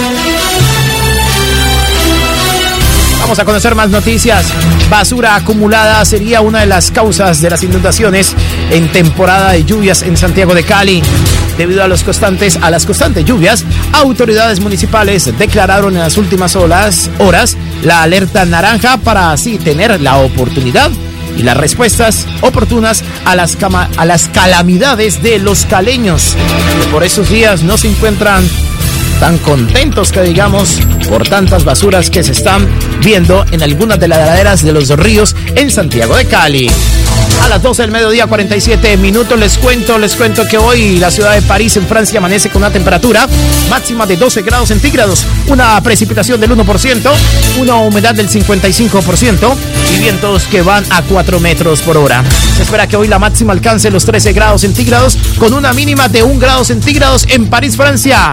Vamos 3.35 3.43
a 3.43 3.47
conocer 3.47 3.74
más 3.74 3.91
noticias. 3.91 4.47
Basura 4.89 5.35
acumulada 5.35 6.05
sería 6.05 6.41
una 6.41 6.61
de 6.61 6.66
las 6.66 6.93
causas 6.93 7.41
de 7.41 7.51
las 7.51 7.64
inundaciones 7.64 8.32
en 8.70 8.87
temporada 8.93 9.51
de 9.51 9.64
lluvias 9.64 10.03
en 10.03 10.16
Santiago 10.16 10.55
de 10.55 10.62
Cali. 10.62 11.03
Debido 11.59 11.82
a, 11.82 11.89
los 11.89 12.05
constantes, 12.05 12.57
a 12.62 12.70
las 12.70 12.87
constantes 12.87 13.24
lluvias, 13.24 13.64
autoridades 13.93 14.61
municipales 14.61 15.37
declararon 15.37 15.95
en 15.95 16.03
las 16.03 16.16
últimas 16.16 16.55
horas, 16.55 17.11
la 17.82 18.03
alerta 18.03 18.45
naranja 18.45 18.99
para 18.99 19.32
así 19.32 19.59
tener 19.59 20.01
la 20.01 20.18
oportunidad 20.18 20.93
y 21.37 21.43
las 21.43 21.57
respuestas 21.57 22.28
oportunas 22.41 23.03
a 23.24 23.35
las, 23.35 23.59
a 23.97 24.05
las 24.05 24.28
calamidades 24.28 25.24
de 25.24 25.41
los 25.41 25.66
caleños, 25.66 26.37
por 26.93 27.03
esos 27.03 27.30
días 27.30 27.64
no 27.64 27.78
se 27.78 27.89
encuentran 27.89 28.49
tan 29.20 29.38
contentos 29.38 30.12
que 30.12 30.22
digamos 30.22 30.80
por 31.08 31.28
tantas 31.28 31.64
basuras 31.64 32.10
que 32.10 32.22
se 32.22 32.32
están 32.32 32.68
viendo 33.02 33.44
en 33.50 33.62
algunas 33.62 33.98
de 34.00 34.08
las 34.08 34.18
laderas 34.18 34.62
de 34.62 34.72
los 34.72 34.88
ríos 34.90 35.34
en 35.54 35.70
Santiago 35.70 36.16
de 36.16 36.26
Cali. 36.26 36.70
A 37.42 37.48
las 37.48 37.62
12 37.62 37.82
del 37.82 37.90
mediodía, 37.90 38.26
47 38.26 38.96
minutos, 38.96 39.38
les 39.38 39.58
cuento, 39.58 39.98
les 39.98 40.14
cuento 40.14 40.46
que 40.46 40.56
hoy 40.56 40.96
la 40.98 41.10
ciudad 41.10 41.34
de 41.34 41.42
París 41.42 41.76
en 41.76 41.86
Francia 41.86 42.18
amanece 42.18 42.48
con 42.48 42.62
una 42.62 42.70
temperatura 42.70 43.28
máxima 43.68 44.06
de 44.06 44.16
12 44.16 44.42
grados 44.42 44.68
centígrados, 44.68 45.26
una 45.48 45.80
precipitación 45.82 46.40
del 46.40 46.52
1%, 46.52 47.10
una 47.58 47.76
humedad 47.76 48.14
del 48.14 48.30
55% 48.30 49.56
y 49.94 49.98
vientos 49.98 50.44
que 50.44 50.62
van 50.62 50.84
a 50.90 51.02
4 51.02 51.40
metros 51.40 51.82
por 51.82 51.98
hora. 51.98 52.24
Se 52.56 52.62
espera 52.62 52.86
que 52.86 52.96
hoy 52.96 53.08
la 53.08 53.18
máxima 53.18 53.52
alcance 53.52 53.90
los 53.90 54.04
13 54.06 54.32
grados 54.32 54.62
centígrados 54.62 55.18
con 55.38 55.52
una 55.52 55.72
mínima 55.72 56.08
de 56.08 56.22
1 56.22 56.38
grado 56.38 56.64
centígrados 56.64 57.26
en 57.28 57.48
París, 57.48 57.76
Francia. 57.76 58.32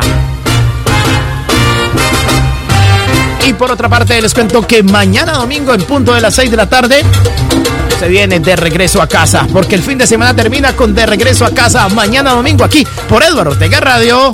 Y 3.45 3.53
por 3.53 3.71
otra 3.71 3.89
parte, 3.89 4.21
les 4.21 4.33
cuento 4.33 4.65
que 4.65 4.83
mañana 4.83 5.33
domingo, 5.33 5.73
en 5.73 5.81
punto 5.83 6.13
de 6.13 6.21
las 6.21 6.35
6 6.35 6.51
de 6.51 6.57
la 6.57 6.69
tarde, 6.69 7.03
se 7.99 8.07
viene 8.07 8.39
de 8.39 8.55
regreso 8.55 9.01
a 9.01 9.07
casa. 9.07 9.47
Porque 9.51 9.75
el 9.75 9.83
fin 9.83 9.97
de 9.97 10.07
semana 10.07 10.35
termina 10.35 10.75
con 10.75 10.93
de 10.93 11.05
regreso 11.05 11.45
a 11.45 11.51
casa 11.51 11.87
mañana 11.89 12.31
domingo 12.31 12.63
aquí 12.63 12.85
por 13.07 13.23
Eduardo 13.23 13.51
Ortega 13.51 13.79
Radio. 13.79 14.31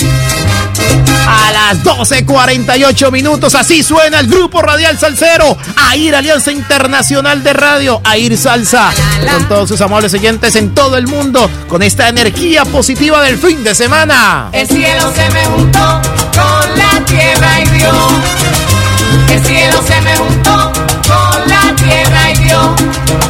A 1.27 1.51
las 1.51 1.83
12.48 1.83 3.11
minutos, 3.11 3.55
así 3.55 3.83
suena 3.83 4.19
el 4.19 4.27
grupo 4.27 4.61
radial 4.61 4.97
salsero. 4.97 5.57
AIR 5.75 6.15
Alianza 6.15 6.51
Internacional 6.51 7.43
de 7.43 7.53
Radio, 7.53 7.99
AIR 8.03 8.37
Salsa. 8.37 8.93
Con 9.33 9.47
todos 9.49 9.67
sus 9.69 9.81
amables 9.81 10.13
oyentes 10.13 10.55
en 10.55 10.73
todo 10.73 10.97
el 10.97 11.07
mundo, 11.07 11.49
con 11.67 11.83
esta 11.83 12.07
energía 12.07 12.63
positiva 12.63 13.21
del 13.21 13.37
fin 13.37 13.63
de 13.63 13.75
semana. 13.75 14.49
El 14.53 14.67
cielo 14.67 15.11
se 15.13 15.29
me 15.31 15.45
juntó 15.45 16.01
con 16.33 16.77
la 16.77 17.05
tierra 17.05 17.61
y 17.61 17.69
dio. 17.77 18.56
El 19.29 19.43
cielo 19.43 19.81
se 19.81 20.01
me 20.01 20.15
juntó 20.17 20.71
con 21.07 21.47
la 21.47 21.75
tierra 21.75 22.31
y 22.31 22.35
dio. 22.43 23.26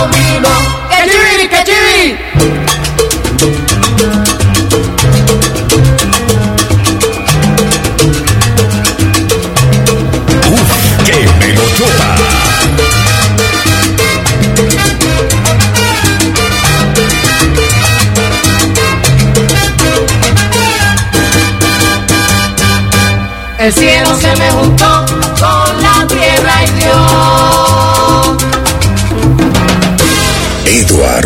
conmigo. 0.00 0.48
¡Cachiviri, 0.88 1.48
cachiviri! 1.48 2.18
El 23.58 23.74
cielo 23.74 24.16
se 24.18 24.34
me 24.36 24.50
juntó 24.52 24.89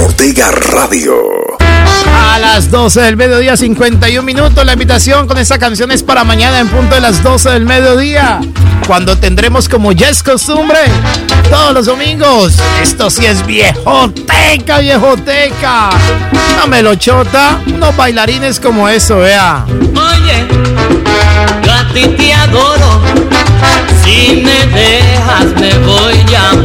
Ortega 0.01 0.51
Radio. 0.51 1.14
A 2.32 2.38
las 2.38 2.70
12 2.70 3.01
del 3.01 3.16
mediodía, 3.16 3.57
51 3.57 4.22
minutos. 4.22 4.64
La 4.64 4.72
invitación 4.72 5.26
con 5.26 5.38
esta 5.38 5.59
canción 5.59 5.90
es 5.92 6.03
para 6.03 6.24
mañana 6.24 6.59
en 6.61 6.68
punto 6.68 6.95
de 6.95 7.01
las 7.01 7.22
12 7.22 7.51
del 7.51 7.66
mediodía. 7.66 8.40
Cuando 8.86 9.16
tendremos, 9.16 9.68
como 9.68 9.92
ya 9.92 10.09
es 10.09 10.22
costumbre, 10.22 10.78
todos 11.51 11.74
los 11.74 11.86
domingos. 11.86 12.55
Esto 12.82 13.11
sí 13.11 13.26
es 13.26 13.45
viejoteca, 13.47 14.78
viejoteca. 14.78 15.90
Una 16.55 16.66
melochota, 16.66 17.61
unos 17.66 17.97
bailarines 17.97 18.61
como 18.61 18.88
eso, 18.88 19.18
vea. 19.18 19.64
Oye, 19.68 20.47
yo 21.64 21.72
a 21.72 21.88
ti 21.92 22.07
te 22.16 22.32
adoro. 22.34 23.01
Si 24.03 24.42
me 24.45 24.66
dejas 24.66 25.47
me 25.59 25.78
voy 25.78 26.34
a 26.34 26.63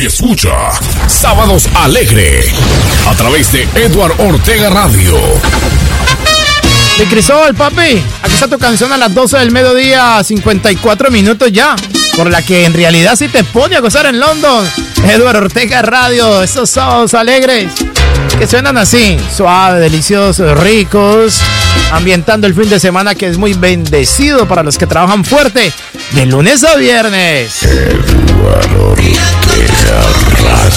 Y 0.00 0.06
escucha. 0.06 0.70
Sábados 1.08 1.68
Alegre. 1.74 2.42
A 3.06 3.14
través 3.14 3.52
de 3.52 3.68
Eduard 3.74 4.18
Ortega 4.18 4.70
Radio. 4.70 5.18
De 6.96 7.04
Crisol, 7.04 7.54
papi. 7.54 8.02
Aquí 8.22 8.32
está 8.32 8.48
tu 8.48 8.58
canción 8.58 8.92
a 8.92 8.96
las 8.96 9.12
12 9.14 9.38
del 9.38 9.50
mediodía, 9.50 10.24
54 10.24 11.10
minutos 11.10 11.52
ya. 11.52 11.76
Por 12.16 12.30
la 12.30 12.40
que 12.40 12.64
en 12.64 12.72
realidad 12.72 13.14
sí 13.14 13.28
te 13.28 13.44
pone 13.44 13.76
a 13.76 13.80
gozar 13.80 14.06
en 14.06 14.18
London. 14.18 14.66
Eduardo 15.06 15.40
Ortega 15.40 15.82
Radio, 15.82 16.42
esos 16.42 16.70
sábados 16.70 17.12
alegres. 17.12 17.70
Que 18.38 18.46
suenan 18.46 18.78
así, 18.78 19.18
suaves, 19.36 19.82
deliciosos, 19.82 20.58
ricos. 20.60 21.40
Ambientando 21.92 22.46
el 22.46 22.54
fin 22.54 22.70
de 22.70 22.80
semana 22.80 23.14
que 23.14 23.26
es 23.26 23.36
muy 23.36 23.52
bendecido 23.52 24.48
para 24.48 24.62
los 24.62 24.78
que 24.78 24.86
trabajan 24.86 25.26
fuerte. 25.26 25.70
De 26.12 26.24
lunes 26.24 26.64
a 26.64 26.76
viernes. 26.76 27.62
Eduardo 27.64 28.94
Pega 29.60 30.00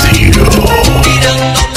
Radio. 0.02 1.73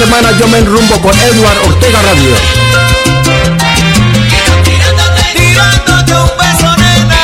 semana 0.00 0.32
yo 0.38 0.48
me 0.48 0.58
enrumbo 0.58 0.98
con 1.02 1.12
Edward 1.18 1.58
Ortega 1.66 2.00
Radio. 2.00 2.34
Tirándote 5.34 6.14
un 6.14 6.30
beso, 6.38 6.74
nena, 6.78 7.22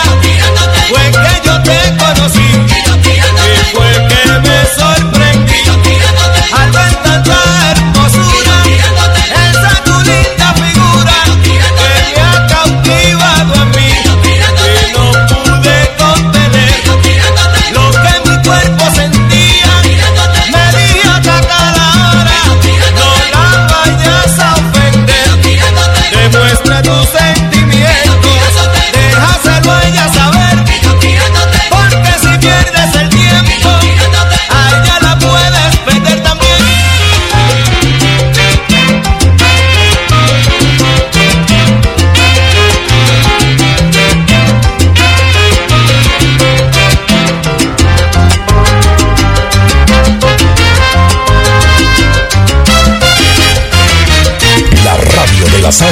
fue 0.90 1.10
que 1.10 1.46
yo 1.46 1.62
te 1.62 1.96
conocí, 1.96 2.40
y 2.42 3.74
fue 3.74 3.90
que 4.10 4.22
me 4.46 4.58
sorprendí. 4.76 5.62
Al 6.52 6.70
ver 6.70 6.94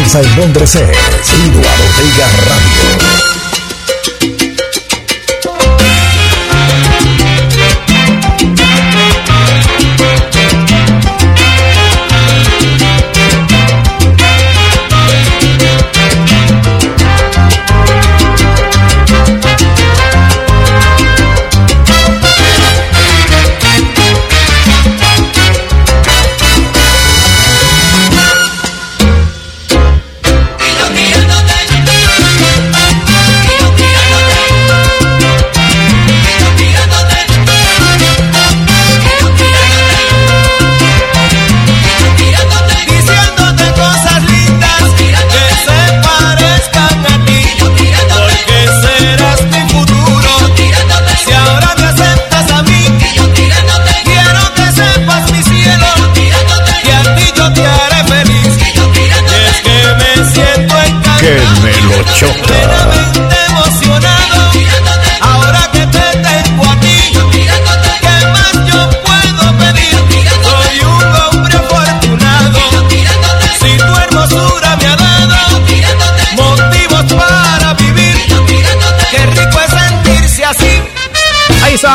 salsa 0.05 0.21
en 0.21 0.37
Londres 0.37 0.75
es 0.75 1.33
Eduardo 1.33 1.85
Ortega 1.85 2.29
Radio. 2.47 3.14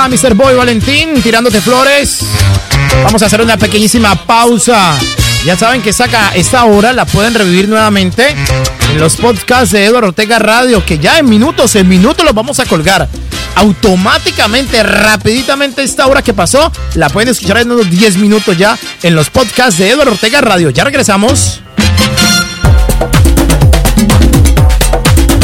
Mr. 0.07 0.33
Boy 0.33 0.55
Valentín 0.55 1.21
tirándote 1.21 1.59
flores. 1.59 2.19
Vamos 3.03 3.21
a 3.21 3.25
hacer 3.25 3.41
una 3.41 3.57
pequeñísima 3.57 4.15
pausa. 4.15 4.97
Ya 5.45 5.57
saben 5.57 5.81
que 5.81 5.91
saca 5.91 6.31
esta 6.35 6.63
hora, 6.65 6.93
la 6.93 7.05
pueden 7.05 7.33
revivir 7.33 7.67
nuevamente 7.67 8.35
en 8.91 8.99
los 8.99 9.17
podcasts 9.17 9.71
de 9.71 9.85
Eduardo 9.85 10.09
Ortega 10.09 10.39
Radio, 10.39 10.85
que 10.85 10.99
ya 10.99 11.17
en 11.17 11.29
minutos, 11.29 11.75
en 11.75 11.87
minutos 11.87 12.25
los 12.25 12.33
vamos 12.33 12.59
a 12.59 12.65
colgar. 12.65 13.09
Automáticamente, 13.55 14.81
rapiditamente 14.83 15.83
esta 15.83 16.07
hora 16.07 16.21
que 16.21 16.33
pasó, 16.33 16.71
la 16.95 17.09
pueden 17.09 17.29
escuchar 17.29 17.57
en 17.57 17.71
unos 17.71 17.89
10 17.89 18.17
minutos 18.17 18.57
ya 18.57 18.77
en 19.03 19.15
los 19.15 19.29
podcasts 19.29 19.77
de 19.79 19.89
Eduardo 19.89 20.13
Ortega 20.13 20.39
Radio. 20.39 20.69
Ya 20.69 20.83
regresamos. 20.83 21.61